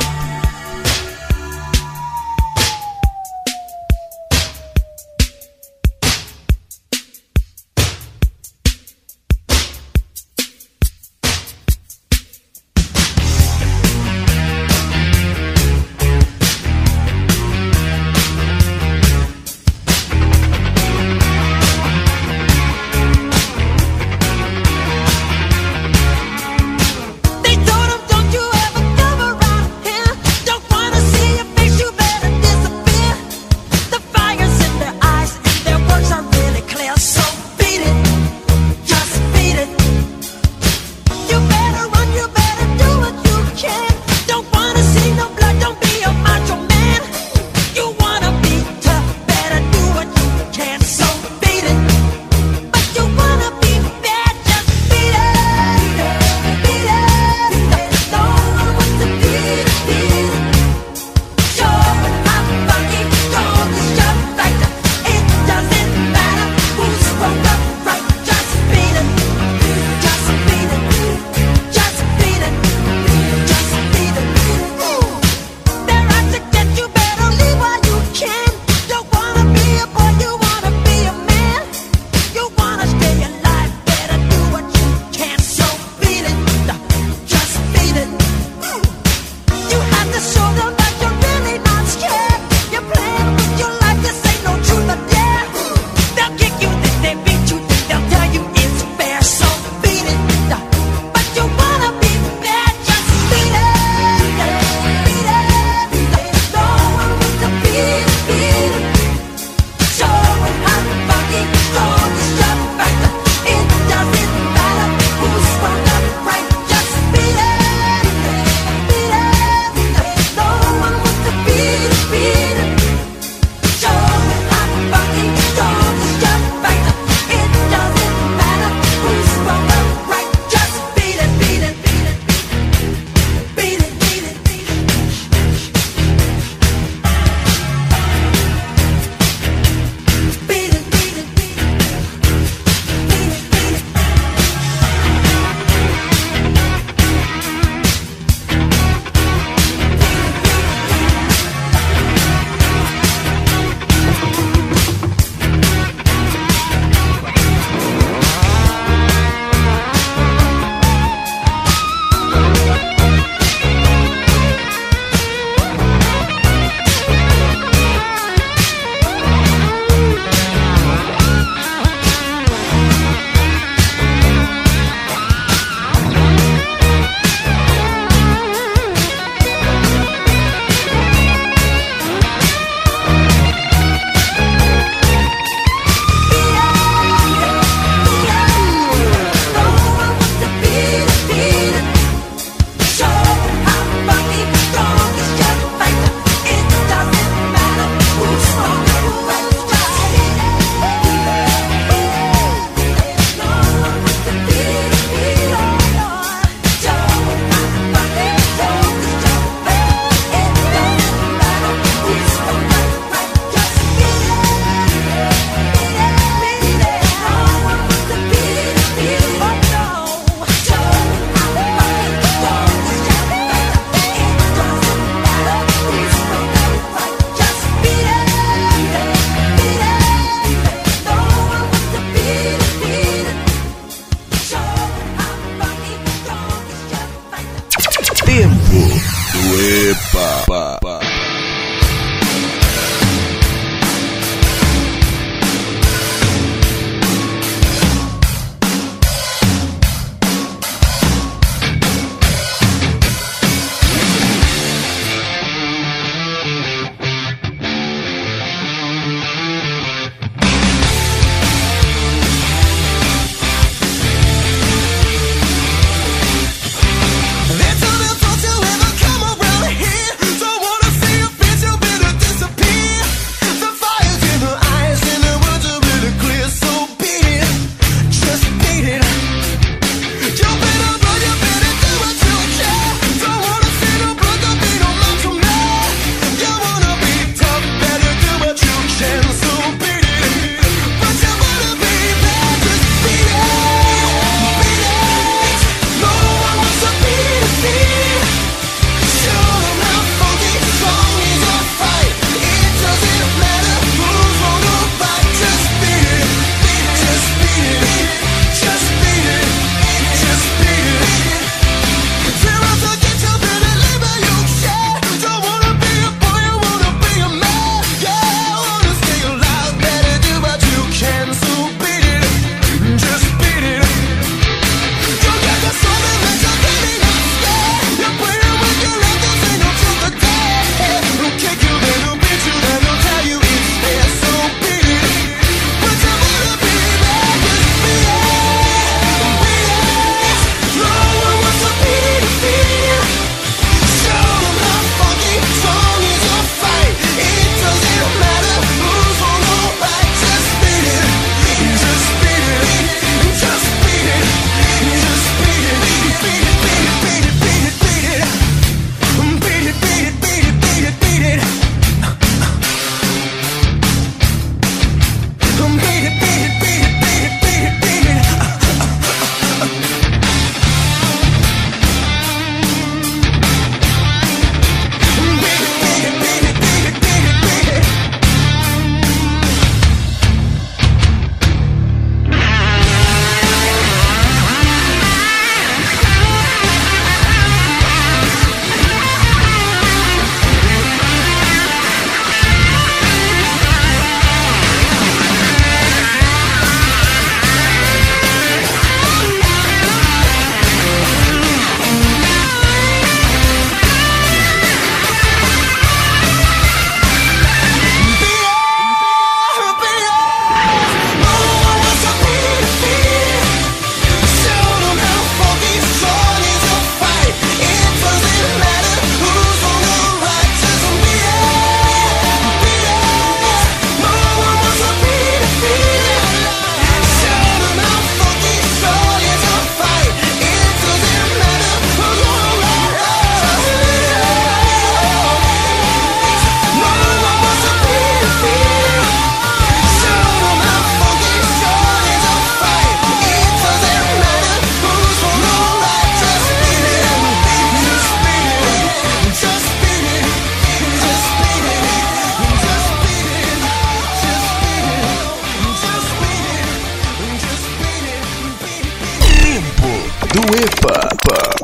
Super. 460.71 461.58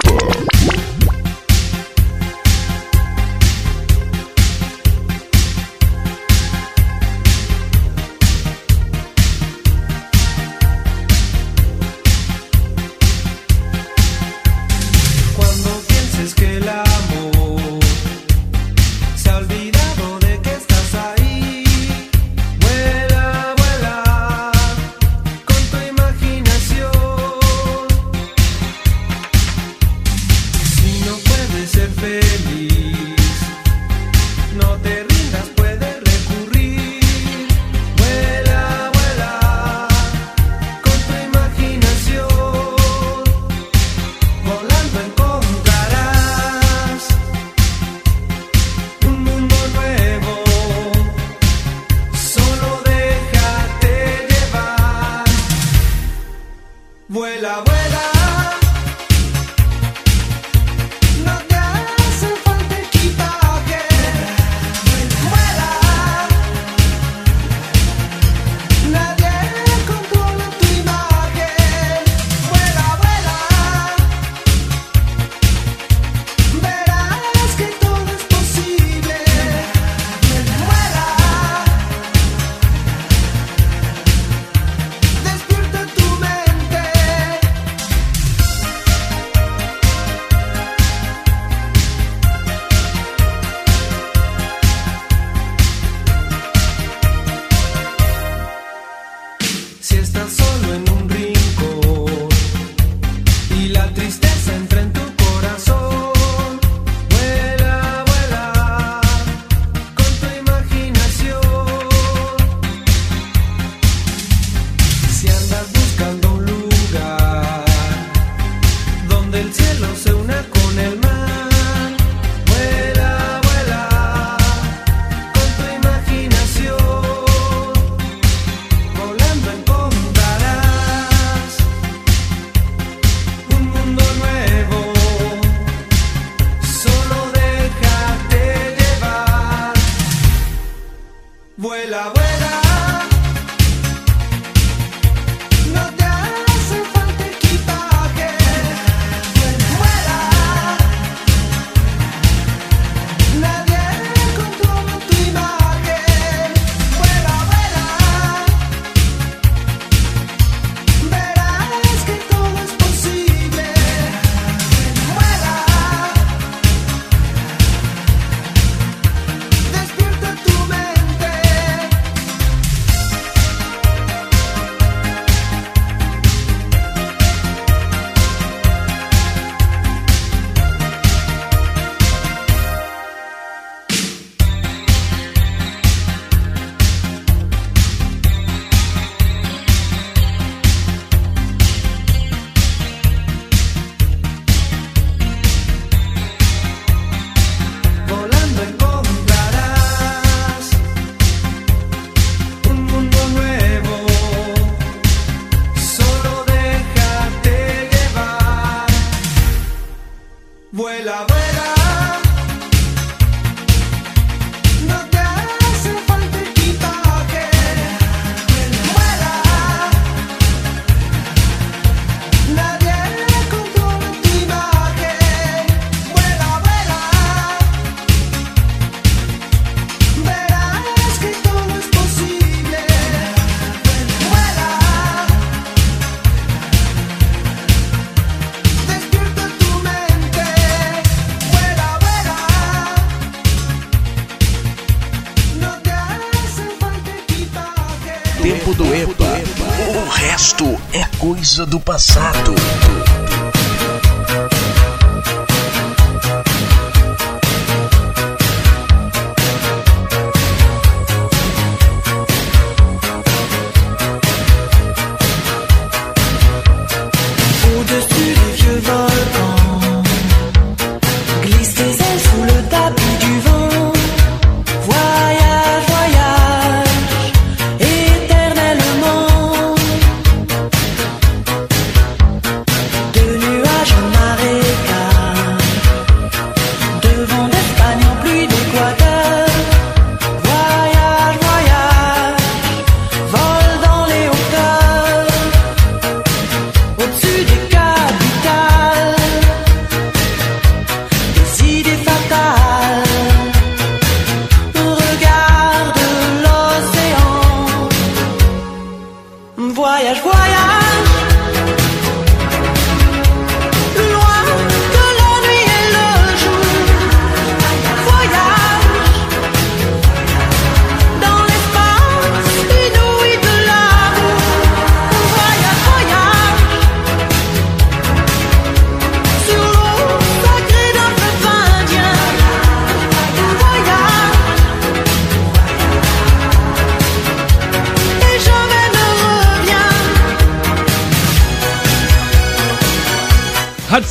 Do 251.65 251.79
passado. 251.79 252.53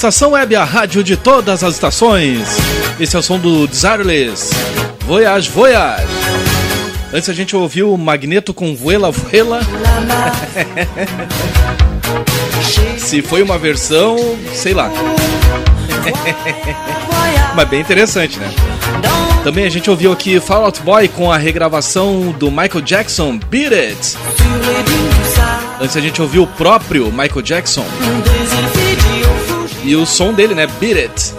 Estação 0.05 0.33
Web, 0.33 0.55
a 0.55 0.65
rádio 0.65 1.03
de 1.03 1.17
todas 1.17 1.65
as 1.65 1.77
estações. 1.77 2.59
Esse 3.01 3.17
é 3.17 3.19
o 3.19 3.23
som 3.23 3.39
do 3.39 3.67
Desireless. 3.67 4.51
Voyage, 5.07 5.49
Voyage. 5.49 6.05
Antes 7.11 7.31
a 7.31 7.33
gente 7.33 7.57
ouviu 7.57 7.91
o 7.91 7.97
Magneto 7.97 8.53
com 8.53 8.77
Vuela, 8.77 9.11
Vuela. 9.11 9.61
Se 12.99 13.23
foi 13.23 13.43
uma 13.43 13.57
versão, 13.57 14.19
sei 14.53 14.75
lá. 14.75 14.91
Mas 17.57 17.69
bem 17.71 17.81
interessante, 17.81 18.39
né? 18.39 18.53
Também 19.43 19.65
a 19.65 19.71
gente 19.71 19.89
ouviu 19.89 20.13
aqui 20.13 20.39
Fall 20.39 20.67
Out 20.67 20.83
Boy 20.83 21.09
com 21.09 21.33
a 21.33 21.39
regravação 21.39 22.31
do 22.33 22.51
Michael 22.51 22.83
Jackson, 22.83 23.41
Beat 23.49 23.73
It. 23.73 24.19
Antes 25.81 25.97
a 25.97 26.01
gente 26.01 26.21
ouviu 26.21 26.43
o 26.43 26.47
próprio 26.47 27.11
Michael 27.11 27.41
Jackson. 27.41 27.87
E 29.85 29.95
o 29.95 30.07
som 30.07 30.33
dele, 30.33 30.55
né? 30.55 30.67
Beat 30.81 30.97
It. 30.97 31.35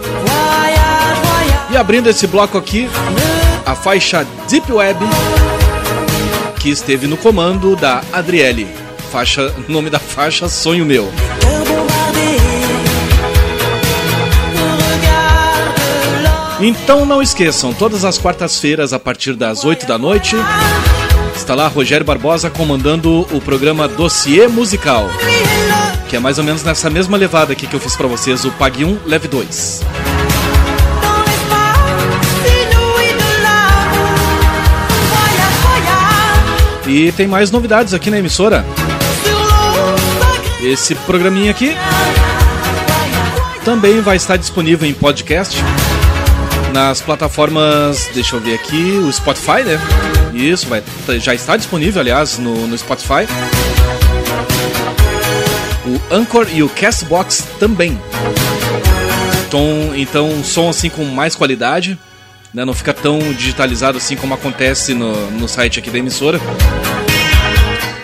E 1.70 1.76
abrindo 1.76 2.08
esse 2.08 2.28
bloco 2.28 2.56
aqui, 2.56 2.88
a 3.66 3.74
faixa 3.74 4.24
Deep 4.48 4.72
Web, 4.72 5.00
que 6.60 6.70
esteve 6.70 7.08
no 7.08 7.16
comando 7.16 7.74
da 7.74 8.02
Adriele. 8.12 8.68
Faixa, 9.10 9.52
nome 9.68 9.90
da 9.90 9.98
faixa 9.98 10.48
Sonho 10.48 10.86
Meu. 10.86 11.12
Então 16.60 17.04
não 17.04 17.20
esqueçam, 17.20 17.74
todas 17.74 18.04
as 18.04 18.16
quartas-feiras, 18.16 18.92
a 18.92 18.98
partir 18.98 19.34
das 19.34 19.64
8 19.64 19.86
da 19.86 19.98
noite, 19.98 20.36
está 21.34 21.54
lá 21.54 21.68
Rogério 21.68 22.06
Barbosa 22.06 22.48
comandando 22.48 23.26
o 23.30 23.40
programa 23.40 23.86
Dossiê 23.86 24.48
Musical. 24.48 25.06
Que 26.08 26.16
é 26.16 26.18
mais 26.18 26.38
ou 26.38 26.44
menos 26.44 26.62
nessa 26.62 26.88
mesma 26.88 27.16
levada 27.16 27.52
aqui 27.52 27.66
que 27.66 27.74
eu 27.74 27.80
fiz 27.80 27.96
para 27.96 28.06
vocês, 28.06 28.44
o 28.44 28.50
Pague 28.52 28.84
1, 28.84 28.98
Leve 29.06 29.28
2. 29.28 29.82
E 36.86 37.10
tem 37.12 37.26
mais 37.26 37.50
novidades 37.50 37.92
aqui 37.92 38.10
na 38.10 38.18
emissora. 38.18 38.64
Esse 40.62 40.94
programinha 40.94 41.50
aqui 41.50 41.76
também 43.64 44.00
vai 44.00 44.16
estar 44.16 44.36
disponível 44.36 44.88
em 44.88 44.94
podcast 44.94 45.60
nas 46.72 47.00
plataformas, 47.00 48.08
deixa 48.14 48.36
eu 48.36 48.40
ver 48.40 48.54
aqui, 48.54 48.98
o 48.98 49.12
Spotify, 49.12 49.62
né? 49.64 49.80
Isso, 50.32 50.68
vai, 50.68 50.82
já 51.18 51.34
está 51.34 51.56
disponível, 51.56 52.00
aliás, 52.00 52.38
no, 52.38 52.66
no 52.66 52.76
Spotify. 52.76 53.26
O 55.86 56.14
Anchor 56.14 56.48
e 56.52 56.62
o 56.62 56.68
Castbox 56.68 57.46
também. 57.60 57.98
Então, 59.46 59.92
então 59.94 60.28
um 60.28 60.42
som 60.42 60.68
assim 60.68 60.90
com 60.90 61.04
mais 61.04 61.36
qualidade, 61.36 61.96
né? 62.52 62.64
Não 62.64 62.74
fica 62.74 62.92
tão 62.92 63.18
digitalizado 63.32 63.96
assim 63.96 64.16
como 64.16 64.34
acontece 64.34 64.94
no, 64.94 65.30
no 65.30 65.48
site 65.48 65.78
aqui 65.78 65.88
da 65.88 65.98
emissora. 65.98 66.40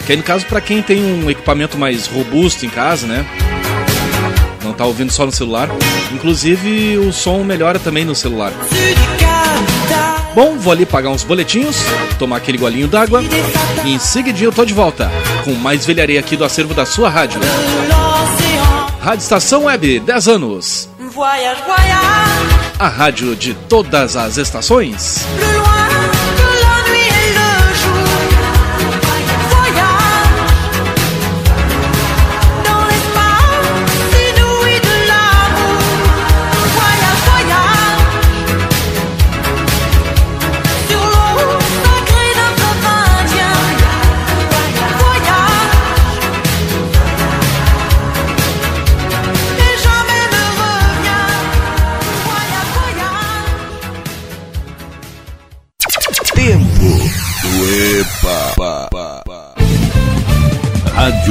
Que 0.06 0.12
aí 0.12 0.16
no 0.16 0.22
caso 0.22 0.46
para 0.46 0.60
quem 0.60 0.80
tem 0.80 1.02
um 1.02 1.28
equipamento 1.28 1.76
mais 1.76 2.06
robusto 2.06 2.64
em 2.64 2.68
casa, 2.68 3.06
né? 3.06 3.26
Não 4.62 4.72
tá 4.72 4.84
ouvindo 4.84 5.12
só 5.12 5.26
no 5.26 5.32
celular. 5.32 5.68
Inclusive 6.12 6.98
o 6.98 7.12
som 7.12 7.42
melhora 7.42 7.78
também 7.78 8.04
no 8.04 8.14
celular. 8.14 8.52
Bom, 10.34 10.56
vou 10.58 10.72
ali 10.72 10.86
pagar 10.86 11.10
uns 11.10 11.24
boletinhos, 11.24 11.76
tomar 12.18 12.36
aquele 12.38 12.56
golinho 12.56 12.88
d'água 12.88 13.22
e 13.84 13.92
em 13.92 13.98
seguidinho 13.98 14.48
eu 14.48 14.52
tô 14.52 14.64
de 14.64 14.72
volta 14.72 15.10
com 15.44 15.52
mais 15.52 15.84
velharia 15.84 16.18
aqui 16.20 16.36
do 16.36 16.44
acervo 16.44 16.72
da 16.72 16.86
sua 16.86 17.10
rádio. 17.10 17.40
Rádio 19.00 19.22
Estação 19.22 19.64
Web, 19.64 20.00
10 20.00 20.28
anos. 20.28 20.88
A 22.78 22.88
rádio 22.88 23.36
de 23.36 23.52
todas 23.68 24.16
as 24.16 24.38
estações. 24.38 25.26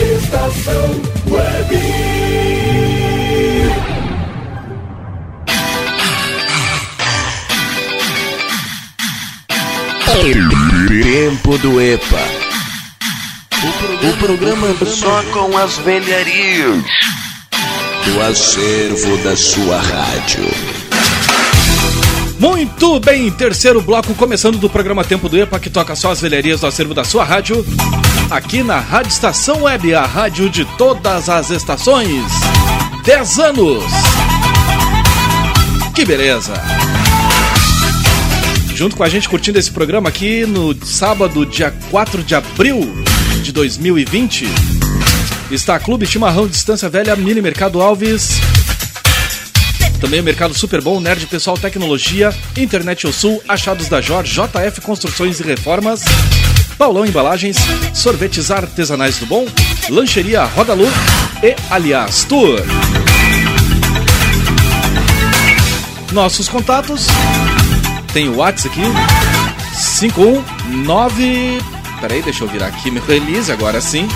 Estação 0.00 1.02
Web. 1.28 1.78
Tempo 10.88 11.58
do 11.58 11.80
EPA. 11.80 12.18
O 14.02 14.16
programa 14.18 14.74
só 14.86 15.22
com 15.32 15.56
as 15.58 15.76
velharias 15.78 16.82
do 18.04 18.20
acervo 18.22 19.18
da 19.18 19.36
sua 19.36 19.78
rádio. 19.78 20.79
Muito 22.40 22.98
bem, 23.00 23.30
terceiro 23.30 23.82
bloco 23.82 24.14
começando 24.14 24.56
do 24.56 24.70
programa 24.70 25.04
Tempo 25.04 25.28
do 25.28 25.38
EPA, 25.38 25.60
que 25.60 25.68
toca 25.68 25.94
só 25.94 26.10
as 26.10 26.22
velharias 26.22 26.62
do 26.62 26.66
acervo 26.66 26.94
da 26.94 27.04
sua 27.04 27.22
rádio. 27.22 27.62
Aqui 28.30 28.62
na 28.62 28.80
Rádio 28.80 29.10
Estação 29.10 29.64
Web, 29.64 29.94
a 29.94 30.06
rádio 30.06 30.48
de 30.48 30.64
todas 30.78 31.28
as 31.28 31.50
estações. 31.50 32.24
10 33.04 33.38
anos. 33.40 33.84
Que 35.94 36.02
beleza. 36.06 36.54
Junto 38.74 38.96
com 38.96 39.04
a 39.04 39.08
gente 39.10 39.28
curtindo 39.28 39.58
esse 39.58 39.70
programa 39.70 40.08
aqui 40.08 40.46
no 40.46 40.74
sábado, 40.82 41.44
dia 41.44 41.70
4 41.90 42.22
de 42.22 42.34
abril 42.34 42.90
de 43.42 43.52
2020, 43.52 44.46
está 45.50 45.78
Clube 45.78 46.06
Chimarrão 46.06 46.48
Distância 46.48 46.88
Velha, 46.88 47.14
Mini 47.16 47.42
Mercado 47.42 47.82
Alves, 47.82 48.40
também 50.00 50.20
o 50.20 50.24
Mercado 50.24 50.54
Super 50.54 50.80
Bom, 50.80 50.98
Nerd 50.98 51.26
Pessoal 51.26 51.58
Tecnologia, 51.58 52.34
Internet 52.56 53.06
ao 53.06 53.12
Sul, 53.12 53.42
Achados 53.46 53.88
da 53.88 54.00
Jorge, 54.00 54.32
JF 54.32 54.80
Construções 54.80 55.38
e 55.40 55.42
Reformas, 55.42 56.02
Paulão 56.78 57.04
Embalagens, 57.04 57.58
Sorvetes 57.92 58.50
Artesanais 58.50 59.18
do 59.18 59.26
Bom, 59.26 59.46
Lancheria 59.90 60.44
Roda 60.44 60.72
Lu 60.72 60.86
e 61.42 61.54
Aliás 61.70 62.24
Tour. 62.24 62.60
Nossos 66.12 66.48
contatos, 66.48 67.06
tem 68.12 68.28
o 68.28 68.36
WhatsApp 68.36 68.80
aqui, 68.80 68.90
519... 70.00 71.58
Peraí, 72.00 72.22
deixa 72.22 72.44
eu 72.44 72.48
virar 72.48 72.68
aqui 72.68 72.90
meu 72.90 73.04
release, 73.04 73.52
agora 73.52 73.78
sim. 73.82 74.08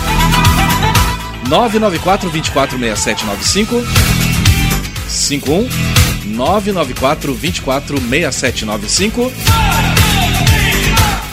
994 1.47 2.29
246795 2.31 4.24
51 5.25 5.67
994 6.25 7.33
24 7.33 7.97
6795 7.97 9.31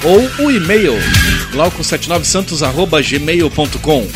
ou 0.05 0.30
o 0.47 0.51
e-mail 0.51 0.95
glauco79santos@gmail.com. 1.53 4.09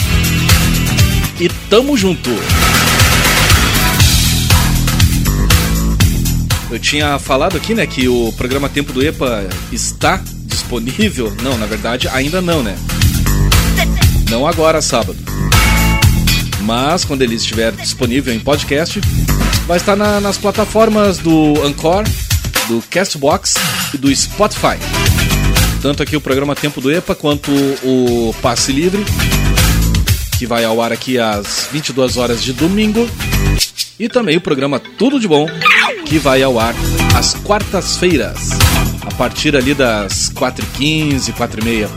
E 1.38 1.48
tamo 1.68 1.96
junto. 1.96 2.30
Eu 6.70 6.80
tinha 6.80 7.18
falado 7.18 7.56
aqui, 7.56 7.74
né, 7.74 7.86
que 7.86 8.08
o 8.08 8.32
programa 8.32 8.68
Tempo 8.68 8.92
do 8.92 9.02
EPA 9.02 9.48
está 9.70 10.20
disponível. 10.44 11.32
Não, 11.42 11.56
na 11.56 11.66
verdade, 11.66 12.08
ainda 12.08 12.40
não, 12.40 12.62
né? 12.62 12.76
Não 14.30 14.46
agora, 14.46 14.82
sábado. 14.82 15.18
Mas 16.62 17.04
quando 17.04 17.22
ele 17.22 17.36
estiver 17.36 17.72
disponível 17.72 18.34
em 18.34 18.40
podcast, 18.40 19.00
vai 19.66 19.76
estar 19.76 19.96
na, 19.96 20.20
nas 20.20 20.38
plataformas 20.38 21.18
do 21.18 21.54
Anchor, 21.64 22.04
do 22.68 22.82
Castbox 22.88 23.54
e 23.92 23.98
do 23.98 24.14
Spotify. 24.14 24.78
Tanto 25.82 26.02
aqui 26.02 26.16
o 26.16 26.20
programa 26.20 26.54
Tempo 26.54 26.80
do 26.80 26.90
EPA 26.90 27.14
quanto 27.14 27.50
o 27.82 28.34
Passe 28.40 28.72
Livre, 28.72 29.04
que 30.38 30.46
vai 30.46 30.64
ao 30.64 30.80
ar 30.80 30.92
aqui 30.92 31.18
às 31.18 31.68
22 31.72 32.16
horas 32.16 32.42
de 32.42 32.52
domingo. 32.52 33.08
E 33.98 34.08
também 34.08 34.36
o 34.36 34.40
programa 34.40 34.78
Tudo 34.78 35.18
de 35.18 35.26
Bom, 35.26 35.46
que 36.04 36.18
vai 36.18 36.42
ao 36.42 36.58
ar 36.58 36.74
às 37.16 37.34
quartas-feiras, 37.34 38.50
a 39.02 39.14
partir 39.14 39.56
ali 39.56 39.74
das 39.74 40.30
4h15, 40.30 41.32
4h30, 41.32 41.88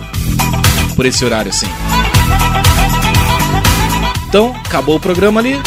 por 0.96 1.06
esse 1.06 1.24
horário 1.26 1.52
assim. 1.52 1.68
Então, 4.28 4.56
acabou 4.66 4.96
o 4.96 5.00
programa 5.00 5.40
ali, 5.40 5.60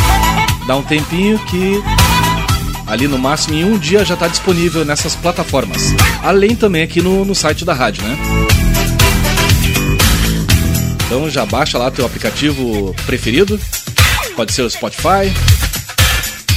dá 0.66 0.76
um 0.76 0.82
tempinho 0.82 1.38
que 1.46 1.82
ali 2.86 3.08
no 3.08 3.18
máximo 3.18 3.54
em 3.54 3.64
um 3.64 3.78
dia 3.78 4.04
já 4.04 4.14
está 4.14 4.28
disponível 4.28 4.84
nessas 4.84 5.14
plataformas. 5.16 5.94
Além 6.22 6.54
também 6.54 6.82
aqui 6.82 7.00
no, 7.00 7.24
no 7.24 7.34
site 7.34 7.64
da 7.64 7.72
rádio, 7.72 8.02
né? 8.04 8.18
Então 11.06 11.28
já 11.28 11.44
baixa 11.44 11.78
lá 11.78 11.90
teu 11.90 12.06
aplicativo 12.06 12.94
preferido. 13.06 13.60
Pode 14.34 14.52
ser 14.52 14.62
o 14.62 14.70
Spotify, 14.70 15.30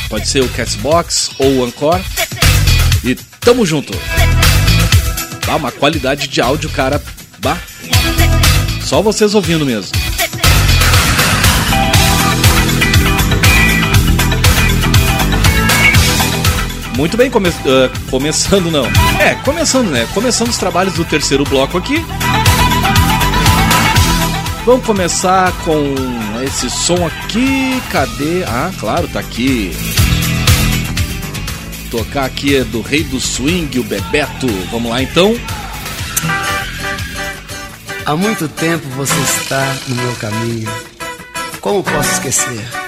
pode 0.08 0.28
ser 0.28 0.42
o 0.42 0.50
Castbox 0.50 1.32
ou 1.40 1.58
o 1.58 1.66
Anchor. 1.66 2.00
E 3.04 3.16
tamo 3.42 3.66
junto. 3.66 3.94
Bah, 5.46 5.58
uma 5.58 5.72
qualidade 5.72 6.28
de 6.28 6.42
áudio, 6.42 6.70
cara. 6.70 7.02
Bah. 7.40 7.58
Só 8.82 9.02
vocês 9.02 9.36
ouvindo 9.36 9.66
mesmo. 9.66 10.05
Muito 16.96 17.18
bem, 17.18 17.30
come 17.30 17.50
uh, 17.50 17.54
começando 18.10 18.72
não. 18.72 18.86
É, 19.20 19.36
começando, 19.44 19.90
né? 19.90 20.08
Começando 20.14 20.48
os 20.48 20.58
trabalhos 20.58 20.94
do 20.94 21.04
terceiro 21.04 21.44
bloco 21.44 21.78
aqui. 21.78 22.04
Vamos 24.66 24.86
começar 24.86 25.52
com 25.64 25.94
esse 26.44 26.70
som 26.70 27.06
aqui. 27.06 27.82
Cadê? 27.92 28.44
Ah, 28.48 28.72
claro, 28.80 29.08
tá 29.10 29.20
aqui. 29.20 29.76
Tocar 31.92 32.26
aqui 32.26 32.56
é 32.56 32.64
do 32.64 32.82
Rei 32.82 33.04
do 33.04 33.20
Swing, 33.20 33.78
o 33.78 33.84
Bebeto. 33.84 34.48
Vamos 34.72 34.90
lá 34.90 35.04
então. 35.04 35.38
Há 38.06 38.16
muito 38.16 38.48
tempo 38.48 38.88
você 38.90 39.20
está 39.20 39.76
no 39.88 39.96
meu 39.96 40.16
caminho. 40.16 40.70
Como 41.60 41.84
posso 41.84 42.14
esquecer? 42.14 42.85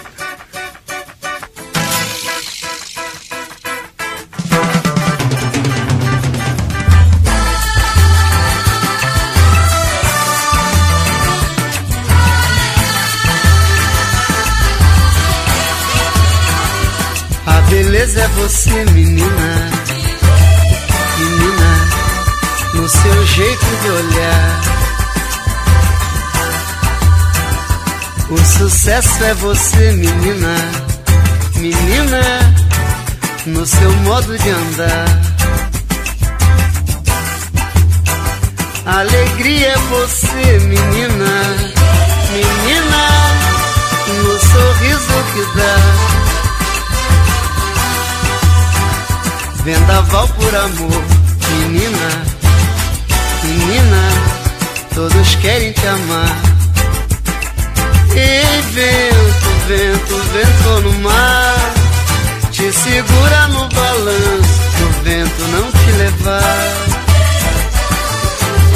É 18.20 18.28
você, 18.30 18.86
menina. 18.86 19.70
Menina, 21.18 21.88
no 22.74 22.90
seu 22.90 23.28
jeito 23.28 23.66
de 23.82 23.90
olhar. 23.90 24.62
O 28.30 28.38
sucesso 28.38 29.24
é 29.24 29.34
você, 29.36 29.92
menina. 29.92 30.56
Menina, 31.56 32.56
no 33.46 33.66
seu 33.66 33.92
modo 34.04 34.38
de 34.38 34.50
andar. 34.50 35.06
Alegria 38.86 39.68
é 39.68 39.78
você, 39.78 40.60
menina. 40.60 41.56
Menina, 42.32 43.08
no 44.24 44.40
sorriso 44.40 45.24
que 45.34 45.58
dá. 45.58 46.07
Vendaval 49.68 50.26
por 50.30 50.56
amor. 50.56 51.04
Menina, 51.50 52.24
menina, 53.44 54.02
todos 54.96 55.36
querem 55.42 55.74
te 55.74 55.88
amar. 55.88 56.38
Ei, 58.16 58.62
vento, 58.72 59.50
vento, 59.68 60.16
vento 60.32 60.82
no 60.84 60.94
mar, 61.00 61.74
te 62.50 62.72
segura 62.72 63.48
no 63.48 63.68
balanço, 63.68 64.84
o 64.84 65.04
vento 65.04 65.44
não 65.52 65.70
te 65.72 65.92
levar. 65.98 66.74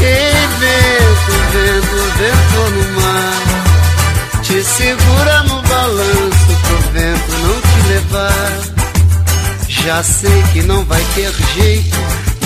Ei, 0.01 0.47
vento, 0.59 1.33
vento, 1.53 1.95
vento 2.19 2.61
no 2.75 3.01
mar, 3.01 4.41
te 4.43 4.61
segura 4.61 5.43
no 5.43 5.61
balanço, 5.61 6.51
o 6.51 6.91
vento 6.91 7.31
não 7.43 7.61
te 7.61 7.87
levar. 7.87 8.70
Já 9.85 10.03
sei 10.03 10.43
que 10.53 10.61
não 10.61 10.85
vai 10.85 11.03
ter 11.15 11.33
jeito 11.55 11.97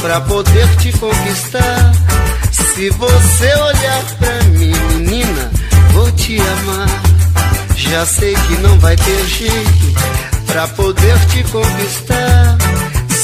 pra 0.01 0.21
poder 0.21 0.67
te 0.77 0.91
conquistar. 0.93 1.91
Se 2.51 2.89
você 2.91 3.55
olhar 3.55 4.03
pra 4.17 4.43
mim, 4.51 4.71
menina, 4.93 5.51
vou 5.91 6.09
te 6.13 6.37
amar. 6.39 6.87
Já 7.75 8.05
sei 8.05 8.33
que 8.33 8.53
não 8.61 8.79
vai 8.79 8.95
ter 8.95 9.25
jeito 9.25 9.93
pra 10.47 10.65
poder 10.69 11.19
te 11.27 11.43
conquistar. 11.43 12.57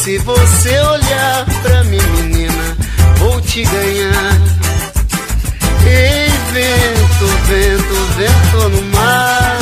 Se 0.03 0.17
você 0.17 0.79
olhar 0.79 1.45
pra 1.61 1.83
mim, 1.85 2.01
menina, 2.17 2.77
vou 3.17 3.39
te 3.39 3.63
ganhar. 3.63 4.41
Ei, 5.85 6.29
vento, 6.51 7.25
vento, 7.47 8.07
vento 8.17 8.69
no 8.69 8.81
mar, 8.93 9.57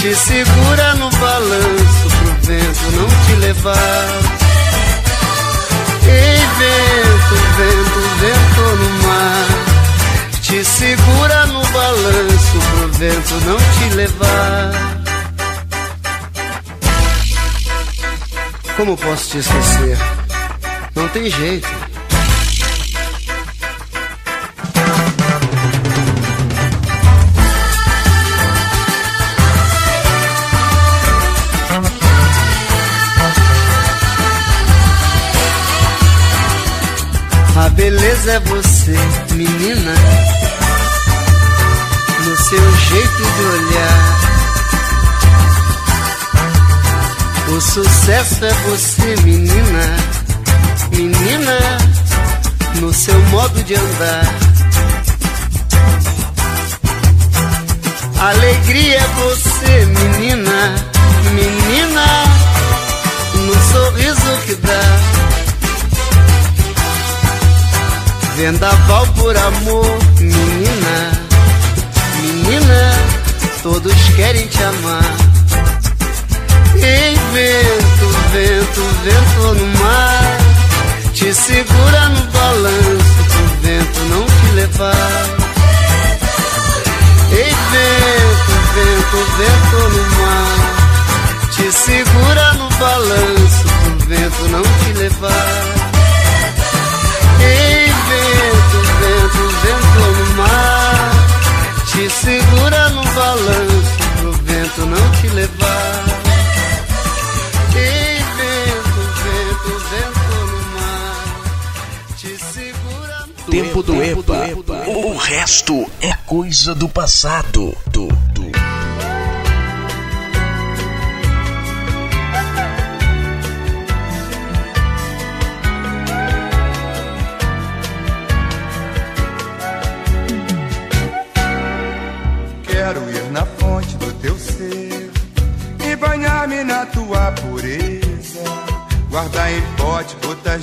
te 0.00 0.14
segura 0.14 0.94
no 0.94 1.10
balanço 1.10 2.15
vento 2.46 2.90
não 2.92 3.08
te 3.26 3.34
levar. 3.40 4.06
Ei, 6.06 6.38
vento, 6.58 7.34
vento, 7.56 8.00
vento 8.20 8.60
no 8.76 8.90
mar, 9.02 9.46
te 10.42 10.64
segura 10.64 11.46
no 11.46 11.60
balanço 11.66 12.58
pro 12.70 12.88
vento 12.92 13.34
não 13.46 13.56
te 13.58 13.94
levar. 13.96 14.72
Como 18.76 18.96
posso 18.96 19.30
te 19.30 19.38
esquecer? 19.38 19.98
Não 20.94 21.08
tem 21.08 21.28
jeito. 21.28 21.85
É 38.24 38.40
você, 38.40 38.96
menina, 39.32 39.94
no 42.24 42.36
seu 42.36 42.76
jeito 42.76 43.16
de 43.16 43.42
olhar. 43.42 44.16
O 47.48 47.60
sucesso 47.60 48.44
é 48.44 48.52
você, 48.68 49.16
menina, 49.22 49.96
menina, 50.90 51.58
no 52.80 52.92
seu 52.92 53.20
modo 53.26 53.62
de 53.62 53.74
andar. 53.74 54.34
Alegria 58.18 58.98
é 58.98 59.08
você, 59.20 59.86
menina, 59.86 60.74
menina, 61.32 62.06
no 63.34 63.54
sorriso 63.72 64.38
que 64.46 64.54
dá. 64.56 65.15
Vendaval 68.36 69.06
por 69.14 69.34
amor, 69.34 69.98
menina, 70.20 71.10
menina, 72.20 72.92
todos 73.62 73.94
querem 74.14 74.46
te 74.46 74.62
amar. 74.62 75.16
Ei, 76.74 77.16
vento, 77.32 78.06
vento, 78.32 78.82
vento 79.04 79.54
no 79.54 79.66
mar, 79.80 80.38
te 81.14 81.32
segura 81.32 82.08
no 82.10 82.22
balanço 82.30 83.24
pro 83.30 83.46
vento 83.62 84.00
não 84.10 84.26
te 84.26 84.46
levar. 84.54 85.24
Ei, 87.32 87.54
vento, 87.72 88.52
vento, 88.74 89.18
vento 89.38 89.78
no 89.96 90.02
mar, 90.20 90.58
te 91.52 91.72
segura 91.72 92.52
no 92.52 92.68
balanço 92.78 93.64
pro 93.82 94.06
vento 94.06 94.48
não 94.50 94.62
te 94.62 94.92
levar. 94.98 95.86
Ei, 97.40 97.95
vento, 98.08 98.78
vento, 99.00 99.42
vento 99.62 100.00
no 100.18 100.34
mar, 100.36 101.10
te 101.86 102.10
segura 102.10 102.88
no 102.90 103.02
balanço 103.02 103.96
pro 104.18 104.32
vento 104.32 104.86
não 104.86 105.12
te 105.12 105.28
levar. 105.28 106.04
Ei, 107.74 108.18
vento, 108.36 109.00
vento, 109.24 109.70
vento 109.90 110.34
no 110.46 110.60
mar, 110.74 111.24
te 112.16 112.36
segura 112.52 113.26
no 113.26 113.50
Tempo 113.50 113.82
do 113.82 114.02
EPA. 114.02 114.88
O 114.88 115.16
resto 115.16 115.86
é 116.00 116.12
coisa 116.26 116.74
do 116.74 116.88
passado. 116.88 117.76
Do, 117.86 118.06
do. 118.06 118.65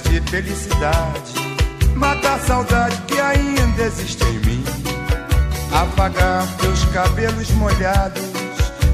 De 0.01 0.21
felicidade. 0.21 1.33
Matar 1.95 2.35
a 2.35 2.39
saudade 2.39 2.97
que 3.07 3.19
ainda 3.19 3.83
existe 3.83 4.23
em 4.23 4.39
mim. 4.39 4.63
Apagar 5.71 6.47
teus 6.57 6.83
cabelos 6.85 7.51
molhados 7.51 8.23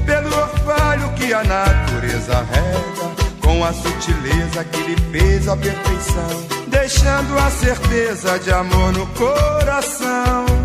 pelo 0.04 0.28
orvalho 0.28 1.12
que 1.14 1.32
a 1.32 1.42
natureza 1.44 2.46
rega. 2.52 3.10
Com 3.40 3.64
a 3.64 3.72
sutileza 3.72 4.64
que 4.64 4.82
lhe 4.82 4.96
fez 5.10 5.48
a 5.48 5.56
perfeição. 5.56 6.46
Deixando 6.68 7.38
a 7.38 7.50
certeza 7.50 8.38
de 8.38 8.52
amor 8.52 8.92
no 8.92 9.06
coração. 9.08 10.59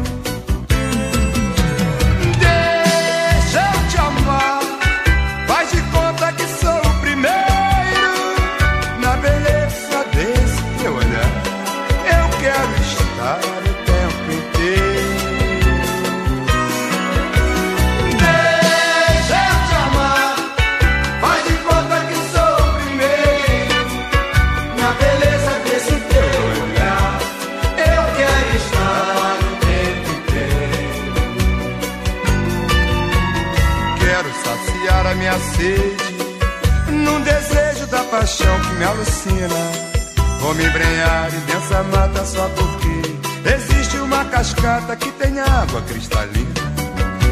num 36.91 37.21
desejo 37.21 37.87
da 37.87 38.03
paixão 38.05 38.59
que 38.61 38.73
me 38.75 38.85
alucina. 38.85 39.95
Vou 40.39 40.53
me 40.53 40.65
embrenhar 40.65 41.33
em 41.33 41.39
densa 41.51 41.83
mata 41.83 42.25
só 42.25 42.47
porque 42.49 43.49
existe 43.55 43.97
uma 43.97 44.25
cascata 44.25 44.95
que 44.95 45.11
tem 45.13 45.39
água 45.39 45.81
cristalina. 45.81 46.53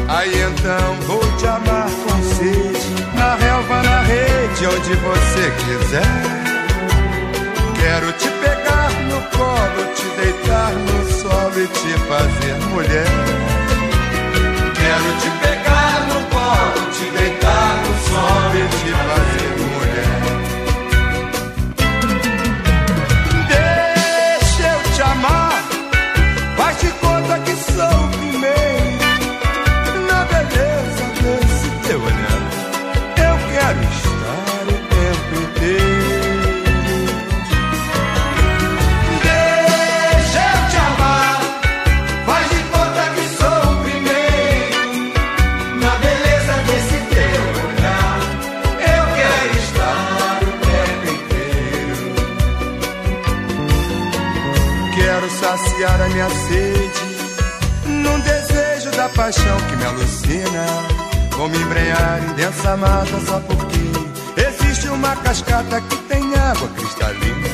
Aí 0.08 0.32
então 0.42 0.94
vou 1.06 1.36
te 1.38 1.46
amar 1.46 1.88
com 1.88 2.22
sede, 2.34 3.14
na 3.14 3.34
relva, 3.36 3.82
na 3.82 4.02
rede, 4.02 4.66
onde 4.66 4.94
você 4.94 5.52
quiser. 5.64 6.44
Quero 7.80 8.12
te 8.12 8.28
pegar 8.28 8.90
no 9.08 9.22
colo, 9.36 9.94
te 9.94 10.06
deitar 10.20 10.72
no 10.72 11.12
solo 11.12 11.60
e 11.60 11.66
te 11.68 11.98
fazer 12.08 12.54
mulher. 12.70 13.73
Quero 14.94 15.12
te 15.18 15.30
pegar 15.44 16.06
no 16.06 16.20
colo, 16.30 16.86
te 16.92 17.10
deitar 17.18 17.82
no 17.82 17.92
sol 18.06 18.54
e 18.54 18.68
te 18.68 18.92
fazer. 18.92 19.53
saciar 55.84 56.00
a 56.00 56.08
minha 56.08 56.30
sede. 56.30 57.04
Num 57.86 58.18
desejo 58.20 58.90
da 58.96 59.08
paixão 59.10 59.56
que 59.68 59.76
me 59.76 59.84
alucina, 59.84 60.66
vou 61.36 61.48
me 61.48 61.58
embrenhar 61.58 62.20
em 62.24 62.34
densa 62.34 62.76
mata 62.76 63.20
só 63.26 63.38
porque 63.40 64.40
existe 64.40 64.88
uma 64.88 65.14
cascata 65.16 65.80
que 65.82 65.96
tem 66.08 66.22
água 66.36 66.68
cristalina. 66.68 67.48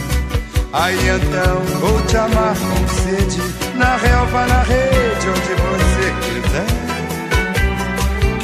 Aí 0.72 0.96
então 1.08 1.58
vou 1.80 2.00
te 2.02 2.16
amar 2.16 2.54
com 2.54 2.88
sede, 2.88 3.42
na 3.76 3.96
relva, 3.96 4.46
na 4.46 4.62
rede, 4.62 5.28
onde 5.28 5.54
você 5.66 6.14
quiser. 6.22 6.66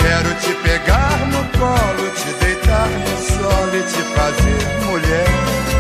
Quero 0.03 0.35
te 0.41 0.55
pegar 0.63 1.19
no 1.31 1.45
colo, 1.59 2.11
te 2.11 2.45
deitar 2.45 2.89
no 2.89 3.17
solo 3.27 3.77
e 3.77 3.83
te 3.83 4.03
fazer 4.15 4.87
mulher. 4.87 5.76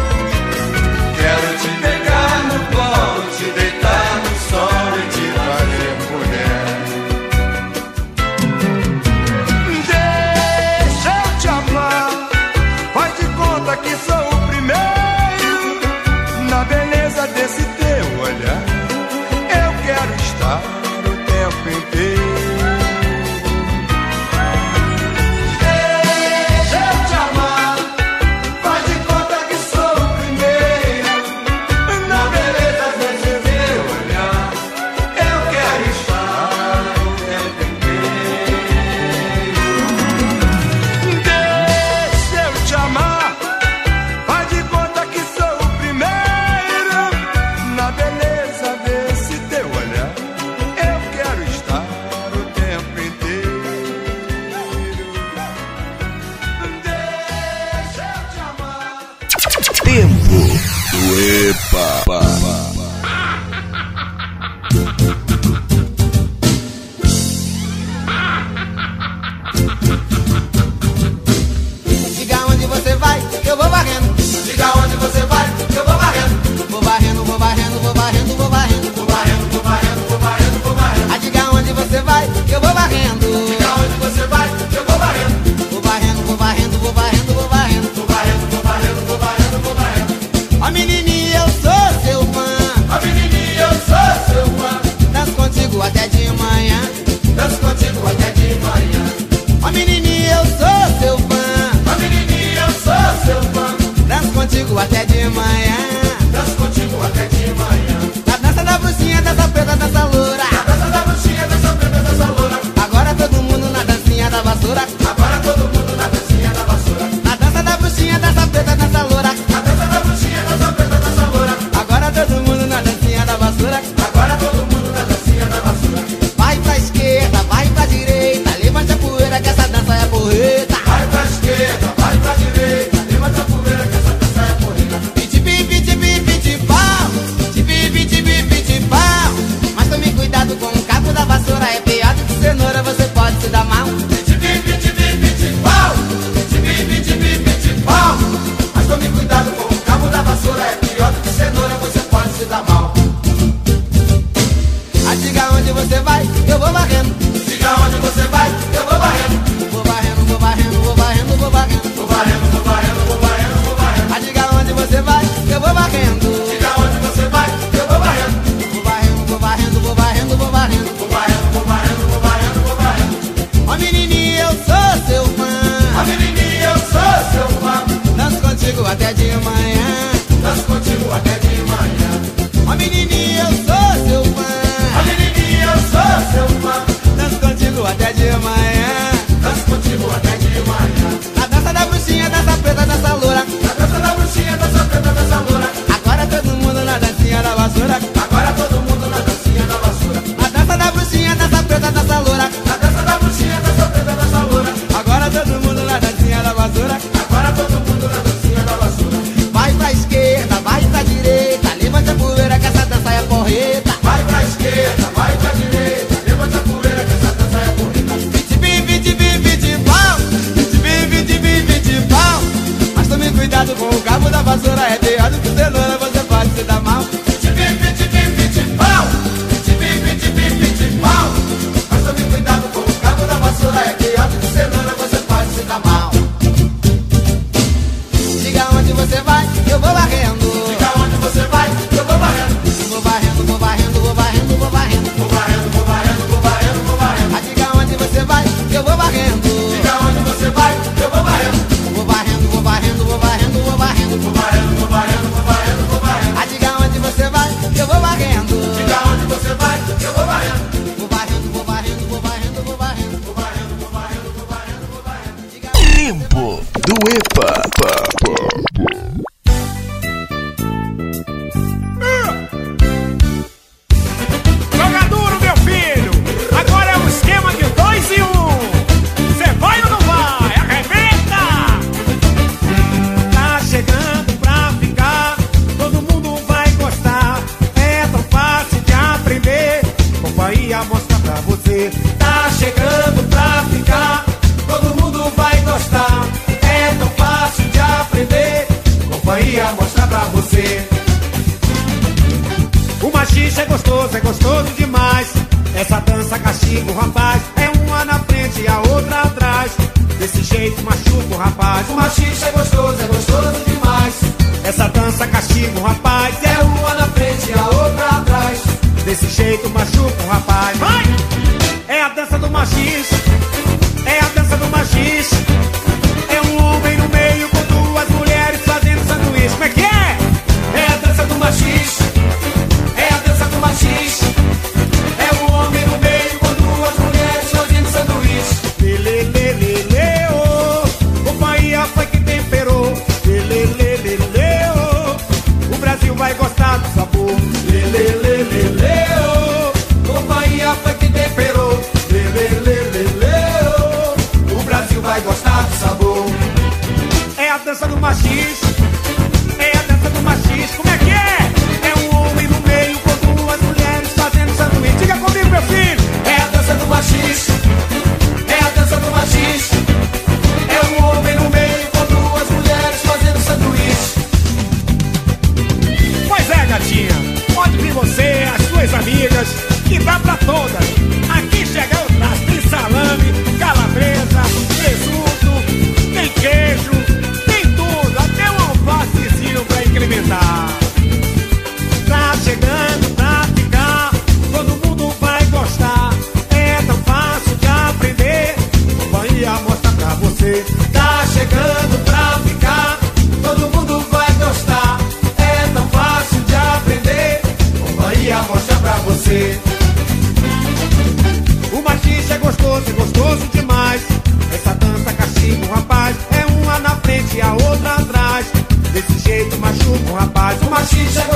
O 420.87 421.36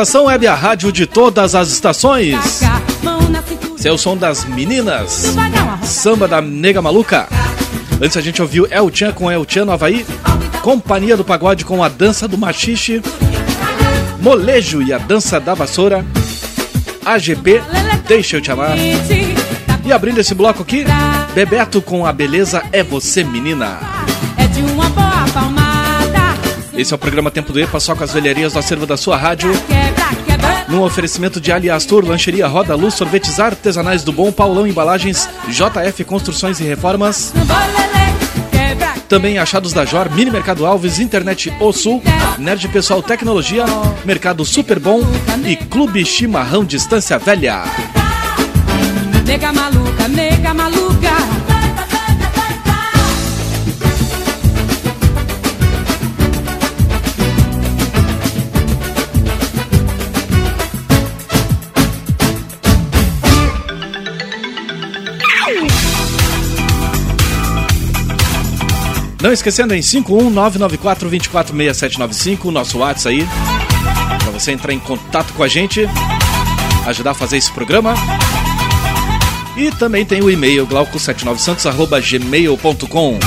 Estação 0.00 0.24
Web, 0.24 0.46
a 0.46 0.54
rádio 0.54 0.90
de 0.90 1.04
todas 1.04 1.54
as 1.54 1.68
estações. 1.68 2.62
Esse 3.76 3.86
é 3.86 3.92
o 3.92 3.98
som 3.98 4.16
das 4.16 4.46
meninas. 4.46 5.34
Samba 5.84 6.26
da 6.26 6.40
Nega 6.40 6.80
Maluca. 6.80 7.28
Antes 8.00 8.16
a 8.16 8.22
gente 8.22 8.40
ouviu 8.40 8.66
El 8.70 8.90
Chan 8.90 9.12
com 9.12 9.30
El 9.30 9.44
Chan 9.46 9.66
no 9.66 9.72
Havaí. 9.72 10.06
Companhia 10.62 11.18
do 11.18 11.22
Pagode 11.22 11.66
com 11.66 11.84
a 11.84 11.88
dança 11.90 12.26
do 12.26 12.38
machixe. 12.38 13.02
Molejo 14.22 14.80
e 14.80 14.90
a 14.90 14.96
dança 14.96 15.38
da 15.38 15.52
vassoura. 15.52 16.02
AGP, 17.04 17.60
deixa 18.08 18.38
eu 18.38 18.40
te 18.40 18.50
amar. 18.50 18.78
E 19.84 19.92
abrindo 19.92 20.18
esse 20.18 20.34
bloco 20.34 20.62
aqui, 20.62 20.86
Bebeto 21.34 21.82
com 21.82 22.06
a 22.06 22.12
beleza 22.12 22.62
é 22.72 22.82
você, 22.82 23.22
menina. 23.22 23.99
Esse 26.80 26.94
é 26.94 26.96
o 26.96 26.98
programa 26.98 27.30
Tempo 27.30 27.52
do 27.52 27.60
EPA, 27.60 27.78
só 27.78 27.94
com 27.94 28.02
as 28.02 28.10
velharias 28.10 28.54
do 28.54 28.58
acervo 28.58 28.86
da 28.86 28.96
sua 28.96 29.14
rádio. 29.14 29.52
Num 30.66 30.80
oferecimento 30.80 31.38
de 31.38 31.52
Alias 31.52 31.84
Tour, 31.84 32.06
Lancheria 32.06 32.46
Roda 32.46 32.74
Luz, 32.74 32.94
Sorvetes 32.94 33.38
Artesanais 33.38 34.02
do 34.02 34.10
Bom, 34.10 34.32
Paulão 34.32 34.66
Embalagens, 34.66 35.28
JF 35.48 36.02
Construções 36.04 36.58
e 36.58 36.64
Reformas. 36.64 37.34
Também 39.10 39.36
achados 39.36 39.74
da 39.74 39.84
Jor, 39.84 40.10
Mini 40.10 40.30
Mercado 40.30 40.64
Alves, 40.64 40.98
Internet 40.98 41.52
O 41.60 41.70
Sul, 41.70 42.02
Nerd 42.38 42.66
Pessoal 42.68 43.02
Tecnologia, 43.02 43.66
Mercado 44.06 44.42
Super 44.42 44.78
Bom 44.78 45.02
e 45.44 45.56
Clube 45.56 46.02
Chimarrão 46.06 46.64
Distância 46.64 47.18
Velha. 47.18 47.62
nega 49.26 49.52
maluca, 49.52 50.08
nega 50.08 50.39
Não 69.20 69.32
esquecendo 69.32 69.74
em 69.74 69.80
51994-246795, 69.80 72.46
o 72.46 72.50
nosso 72.50 72.78
WhatsApp 72.78 73.16
aí, 73.16 73.28
para 74.18 74.30
você 74.30 74.52
entrar 74.52 74.72
em 74.72 74.78
contato 74.78 75.34
com 75.34 75.42
a 75.42 75.48
gente, 75.48 75.86
ajudar 76.86 77.10
a 77.10 77.14
fazer 77.14 77.36
esse 77.36 77.52
programa. 77.52 77.92
E 79.56 79.72
também 79.72 80.06
tem 80.06 80.22
o 80.22 80.30
e-mail 80.30 80.64
glauco79santos.gmail.com 80.66 83.18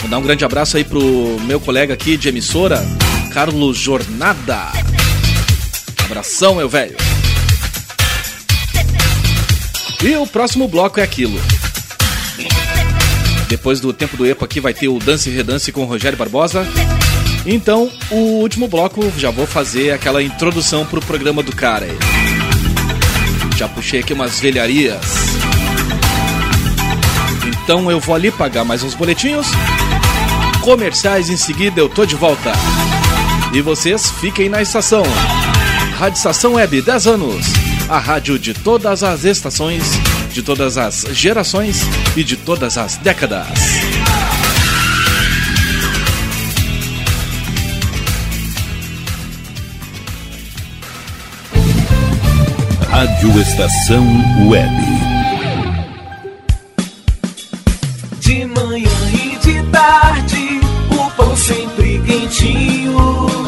Vou 0.00 0.08
dar 0.08 0.18
um 0.18 0.22
grande 0.22 0.44
abraço 0.44 0.76
aí 0.76 0.84
pro 0.84 1.40
meu 1.40 1.58
colega 1.58 1.92
aqui 1.92 2.16
de 2.16 2.28
emissora, 2.28 2.80
Carlos 3.32 3.76
Jornada. 3.76 4.68
Abração, 6.04 6.54
meu 6.54 6.68
velho. 6.68 6.96
E 10.02 10.16
o 10.16 10.26
próximo 10.26 10.68
bloco 10.68 11.00
é 11.00 11.02
aquilo. 11.02 11.40
Depois 13.48 13.80
do 13.80 13.92
tempo 13.92 14.16
do 14.16 14.26
EPA 14.26 14.44
aqui 14.44 14.60
vai 14.60 14.74
ter 14.74 14.88
o 14.88 14.98
Dance 14.98 15.28
e 15.28 15.32
Redance 15.32 15.72
com 15.72 15.82
o 15.82 15.86
Rogério 15.86 16.18
Barbosa. 16.18 16.66
Então, 17.46 17.90
o 18.10 18.40
último 18.40 18.68
bloco 18.68 19.10
já 19.16 19.30
vou 19.30 19.46
fazer 19.46 19.90
aquela 19.90 20.22
introdução 20.22 20.84
pro 20.84 21.00
programa 21.00 21.42
do 21.42 21.54
cara. 21.54 21.86
Já 23.56 23.66
puxei 23.66 24.00
aqui 24.00 24.12
umas 24.12 24.38
velharias. 24.38 25.00
Então 27.68 27.90
eu 27.90 27.98
vou 28.00 28.14
ali 28.14 28.30
pagar 28.30 28.64
mais 28.64 28.82
uns 28.82 28.94
boletinhos. 28.94 29.46
Comerciais 30.62 31.30
em 31.30 31.36
seguida 31.36 31.80
eu 31.80 31.88
tô 31.88 32.04
de 32.04 32.14
volta. 32.14 32.52
E 33.54 33.62
vocês 33.62 34.10
fiquem 34.10 34.48
na 34.48 34.60
estação. 34.60 35.02
Rádio 35.98 36.18
Estação 36.18 36.52
Web 36.54 36.82
10 36.82 37.06
anos. 37.06 37.46
A 37.88 37.98
rádio 37.98 38.38
de 38.38 38.52
todas 38.52 39.02
as 39.02 39.24
estações, 39.24 39.82
de 40.38 40.44
todas 40.44 40.78
as 40.78 41.04
gerações 41.10 41.80
e 42.16 42.22
de 42.22 42.36
todas 42.36 42.78
as 42.78 42.96
décadas. 42.98 43.48
Rádio 52.88 53.40
Estação 53.40 54.06
Web. 54.48 54.70
De 58.20 58.44
manhã 58.44 58.88
e 59.12 59.38
de 59.38 59.60
tarde, 59.72 60.60
o 60.88 61.10
pão 61.16 61.36
sempre 61.36 62.00
quentinho. 62.06 63.47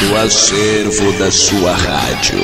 do 0.00 0.16
acervo 0.16 1.12
da 1.18 1.30
sua 1.30 1.74
rádio. 1.74 2.40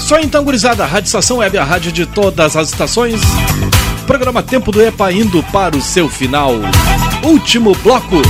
Só 0.00 0.18
então, 0.18 0.42
gurizada, 0.42 0.82
a 0.82 0.86
Rádio 0.86 1.06
Estação 1.06 1.36
Web, 1.38 1.56
a 1.56 1.64
rádio 1.64 1.92
de 1.92 2.04
todas 2.04 2.56
as 2.56 2.68
estações. 2.68 3.20
Programa 4.06 4.42
Tempo 4.42 4.72
do 4.72 4.82
EPA 4.82 5.12
indo 5.12 5.42
para 5.44 5.76
o 5.76 5.80
seu 5.80 6.08
final. 6.08 6.52
Último 7.22 7.74
bloco. 7.82 8.20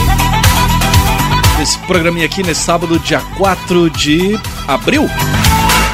Esse 1.61 1.79
programinha 1.81 2.27
aqui 2.27 2.43
nesse 2.43 2.61
sábado, 2.61 2.99
dia 2.99 3.21
4 3.39 3.89
de 3.91 4.39
abril 4.69 5.09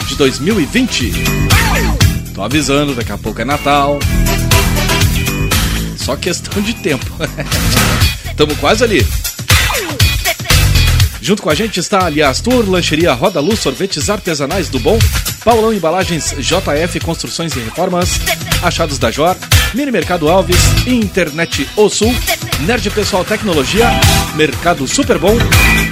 de 0.08 0.16
2020. 0.16 1.12
Tô 2.34 2.42
avisando, 2.42 2.94
daqui 2.94 3.12
a 3.12 3.18
pouco 3.18 3.40
é 3.40 3.44
Natal. 3.44 4.00
Só 5.96 6.16
questão 6.16 6.60
de 6.60 6.74
tempo. 6.74 7.06
Tamo 8.36 8.56
quase 8.56 8.82
ali. 8.82 9.06
Junto 11.20 11.42
com 11.42 11.50
a 11.50 11.54
gente 11.54 11.78
está 11.78 12.06
Aliás 12.06 12.40
Tour, 12.40 12.68
Lancheria 12.68 13.12
Roda 13.12 13.40
Luz, 13.40 13.60
Sorvetes 13.60 14.08
Artesanais 14.08 14.68
do 14.68 14.78
Bom, 14.78 14.98
Paulão 15.44 15.72
Embalagens 15.72 16.34
JF 16.38 17.00
Construções 17.00 17.54
e 17.54 17.60
Reformas, 17.60 18.20
Achados 18.62 18.98
da 18.98 19.10
Jor, 19.10 19.36
Mini 19.74 19.90
Mercado 19.90 20.28
Alves, 20.28 20.56
Internet 20.86 21.68
O 21.76 21.88
Sul, 21.88 22.14
Nerd 22.60 22.88
Pessoal 22.90 23.24
Tecnologia, 23.24 23.88
Mercado 24.34 24.88
Super 24.88 25.18
Bom 25.18 25.36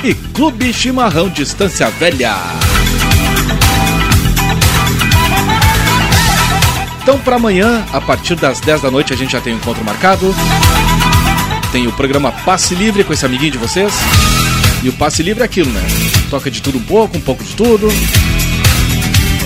e 0.03 0.15
Clube 0.15 0.73
Chimarrão 0.73 1.29
Distância 1.29 1.91
Velha. 1.91 2.35
Então, 7.03 7.19
para 7.19 7.37
amanhã, 7.37 7.87
a 7.91 8.01
partir 8.03 8.35
das 8.35 8.61
10 8.61 8.83
da 8.83 8.91
noite, 8.91 9.15
a 9.15 9.17
gente 9.17 9.33
já 9.33 9.41
tem 9.41 9.55
um 9.55 9.57
encontro 9.57 9.83
marcado. 9.83 10.35
Tem 11.73 11.87
o 11.87 11.93
programa 11.93 12.33
Passe 12.33 12.75
Livre 12.75 13.03
com 13.03 13.15
esse 13.15 13.25
amiguinho 13.25 13.53
de 13.53 13.59
vocês. 13.59 13.95
E 14.83 14.89
o 14.89 14.93
Passe 14.93 15.23
Livre 15.23 15.43
é 15.43 15.45
aquilo, 15.45 15.71
né? 15.71 15.83
Toca 16.31 16.51
de 16.51 16.63
tudo 16.63 16.79
um 16.79 16.83
pouco, 16.83 17.17
um 17.17 17.21
pouco 17.21 17.43
de 17.43 17.55
tudo. 17.55 17.89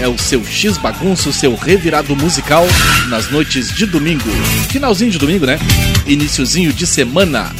É 0.00 0.08
o 0.08 0.18
seu 0.18 0.44
X 0.44 0.76
bagunço, 0.78 1.30
o 1.30 1.32
seu 1.32 1.54
revirado 1.54 2.14
musical 2.16 2.66
nas 3.08 3.30
noites 3.30 3.72
de 3.72 3.86
domingo. 3.86 4.28
Finalzinho 4.68 5.10
de 5.10 5.18
domingo, 5.18 5.46
né? 5.46 5.58
Iniciozinho 6.06 6.72
de 6.72 6.86
semana. 6.86 7.50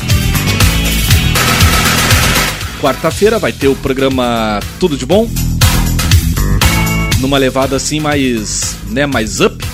Quarta-feira 2.80 3.38
vai 3.38 3.52
ter 3.52 3.68
o 3.68 3.76
programa 3.76 4.58
Tudo 4.80 4.96
de 4.96 5.06
Bom. 5.06 5.30
Numa 7.20 7.38
levada 7.38 7.76
assim 7.76 8.00
mais, 8.00 8.76
né, 8.88 9.06
mais 9.06 9.40
up. 9.40 9.64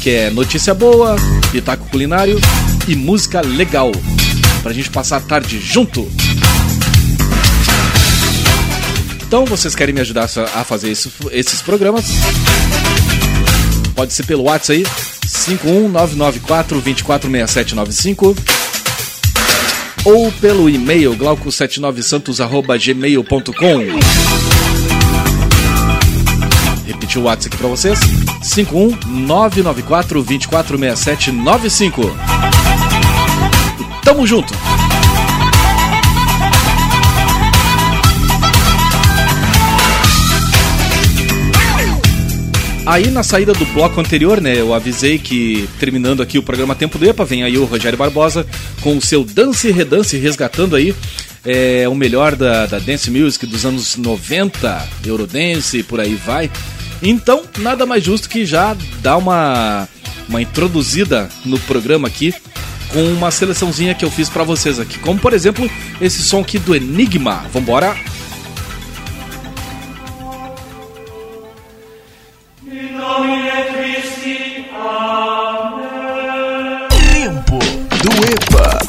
Que 0.00 0.10
é 0.10 0.30
notícia 0.30 0.74
boa, 0.74 1.14
pitaco 1.52 1.88
culinário 1.88 2.40
e 2.88 2.96
música 2.96 3.40
legal. 3.40 3.92
Pra 4.62 4.72
gente 4.72 4.90
passar 4.90 5.16
a 5.16 5.20
tarde 5.20 5.58
junto. 5.60 6.08
Então, 9.26 9.44
vocês 9.44 9.74
querem 9.74 9.92
me 9.94 10.00
ajudar 10.00 10.28
a 10.54 10.64
fazer 10.64 10.90
esses 10.90 11.62
programas? 11.62 12.04
Pode 13.94 14.12
ser 14.12 14.24
pelo 14.24 14.44
WhatsApp 14.44 14.78
aí, 14.78 14.86
51994 15.26 16.80
246795. 16.80 18.36
ou 20.04 20.30
pelo 20.32 20.68
e-mail 20.68 21.16
glauco79santos.gmail.com. 21.16 23.78
Repetir 26.86 27.18
o 27.18 27.22
WhatsApp 27.24 27.54
aqui 27.54 27.56
pra 27.56 27.68
vocês: 27.68 27.98
51994 28.42 30.22
246795. 30.22 32.02
Tamo 34.04 34.26
junto! 34.26 34.52
Aí 42.84 43.10
na 43.10 43.22
saída 43.22 43.52
do 43.52 43.64
bloco 43.66 44.00
anterior, 44.00 44.40
né, 44.40 44.58
eu 44.58 44.74
avisei 44.74 45.16
que 45.16 45.68
terminando 45.78 46.20
aqui 46.20 46.36
o 46.36 46.42
programa 46.42 46.74
Tempo 46.74 46.98
do 46.98 47.06
EPA, 47.06 47.24
vem 47.24 47.44
aí 47.44 47.56
o 47.56 47.64
Rogério 47.64 47.96
Barbosa 47.96 48.44
com 48.80 48.96
o 48.96 49.00
seu 49.00 49.24
Dance 49.24 49.68
e 49.68 49.70
Redance, 49.70 50.18
resgatando 50.18 50.74
aí 50.74 50.92
é, 51.44 51.88
o 51.88 51.94
melhor 51.94 52.34
da, 52.34 52.66
da 52.66 52.80
Dance 52.80 53.08
Music 53.08 53.46
dos 53.46 53.64
anos 53.64 53.96
90, 53.96 54.88
Eurodance 55.06 55.78
e 55.78 55.82
por 55.84 56.00
aí 56.00 56.16
vai. 56.16 56.50
Então, 57.00 57.44
nada 57.58 57.86
mais 57.86 58.02
justo 58.02 58.28
que 58.28 58.44
já 58.44 58.76
dar 59.00 59.16
uma, 59.16 59.88
uma 60.28 60.42
introduzida 60.42 61.28
no 61.44 61.58
programa 61.60 62.08
aqui 62.08 62.34
com 62.92 63.02
uma 63.12 63.30
seleçãozinha 63.30 63.94
que 63.94 64.04
eu 64.04 64.10
fiz 64.10 64.28
para 64.28 64.44
vocês 64.44 64.78
aqui. 64.78 64.98
Como 64.98 65.18
por 65.18 65.32
exemplo, 65.32 65.68
esse 66.00 66.22
som 66.22 66.40
aqui 66.40 66.58
do 66.58 66.74
Enigma. 66.74 67.44
Vambora! 67.52 67.96
Tempo 77.12 77.58
do 77.58 78.10
EPA. 78.32 78.81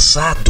Passado. 0.00 0.49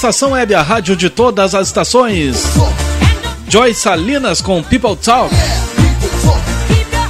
Estação 0.00 0.30
Web, 0.30 0.54
a 0.54 0.62
rádio 0.62 0.96
de 0.96 1.10
todas 1.10 1.54
as 1.54 1.66
estações. 1.66 2.42
Joy 3.46 3.74
Salinas 3.74 4.40
com 4.40 4.62
People 4.62 4.96
Talk. 4.96 5.30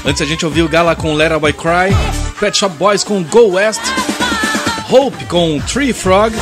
Antes 0.05 0.21
a 0.21 0.25
gente 0.25 0.45
ouviu 0.45 0.69
Gala 0.69 0.97
com 0.97 1.15
Let 1.15 1.39
Boy 1.39 1.53
Cry, 1.53 1.95
Pet 2.41 2.59
Shop 2.59 2.75
Boys 2.77 3.05
com 3.05 3.23
Go 3.23 3.53
West, 3.53 3.81
Hope 4.91 5.25
com 5.27 5.61
Tree 5.61 5.93
Frog 5.93 6.35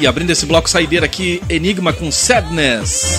e 0.00 0.08
abrindo 0.08 0.30
esse 0.30 0.44
bloco 0.44 0.68
saideira 0.68 1.06
aqui, 1.06 1.40
Enigma 1.48 1.92
com 1.92 2.10
Sadness. 2.10 3.15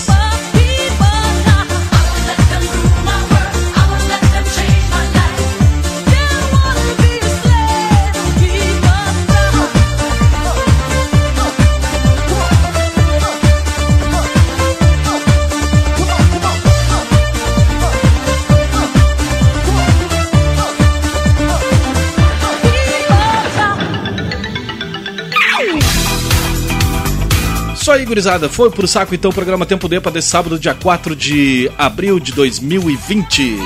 Gurizada. 28.08 28.48
Foi 28.48 28.70
pro 28.70 28.88
saco 28.88 29.14
então 29.14 29.30
o 29.30 29.34
programa 29.34 29.66
Tempo 29.66 29.86
D 29.88 30.00
para 30.00 30.10
desse 30.10 30.28
sábado, 30.28 30.58
dia 30.58 30.74
4 30.74 31.14
de 31.14 31.70
abril 31.76 32.18
de 32.18 32.32
2020. 32.32 33.58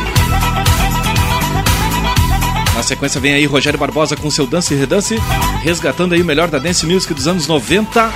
Na 2.75 2.83
sequência 2.83 3.21
vem 3.21 3.35
aí 3.35 3.47
Rogério 3.47 3.79
Barbosa 3.79 4.17
com 4.17 4.29
seu 4.31 4.45
Dance 4.47 4.75
e 4.75 4.77
Redance, 4.77 5.17
resgatando 5.63 6.15
aí 6.15 6.21
o 6.21 6.25
melhor 6.25 6.49
da 6.49 6.59
dance 6.59 6.85
music 6.85 7.15
dos 7.15 7.29
anos 7.29 7.47
90. 7.47 8.11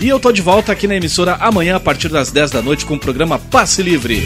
E 0.00 0.08
eu 0.08 0.20
tô 0.20 0.30
de 0.30 0.40
volta 0.40 0.70
aqui 0.72 0.86
na 0.86 0.94
emissora 0.94 1.34
amanhã 1.40 1.74
a 1.76 1.80
partir 1.80 2.08
das 2.08 2.30
10 2.30 2.52
da 2.52 2.62
noite 2.62 2.86
com 2.86 2.94
o 2.94 2.98
programa 2.98 3.38
Passe 3.38 3.82
Livre. 3.82 4.24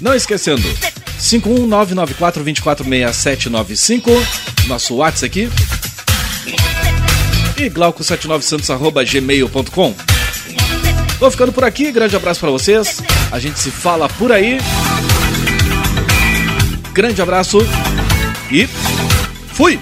Não 0.00 0.14
esquecendo, 0.14 0.66
51994246795, 1.20 4.10
nosso 4.66 4.96
WhatsApp 4.96 5.26
aqui 5.26 5.48
e 7.64 7.70
glauco79santos.gmail.com. 7.70 9.94
Vou 11.18 11.30
ficando 11.30 11.52
por 11.52 11.64
aqui, 11.64 11.92
grande 11.92 12.16
abraço 12.16 12.40
para 12.40 12.50
vocês. 12.50 13.02
A 13.30 13.38
gente 13.38 13.58
se 13.58 13.70
fala 13.70 14.08
por 14.08 14.32
aí. 14.32 14.58
Grande 16.92 17.22
abraço 17.22 17.58
e 18.50 18.66
fui! 19.54 19.78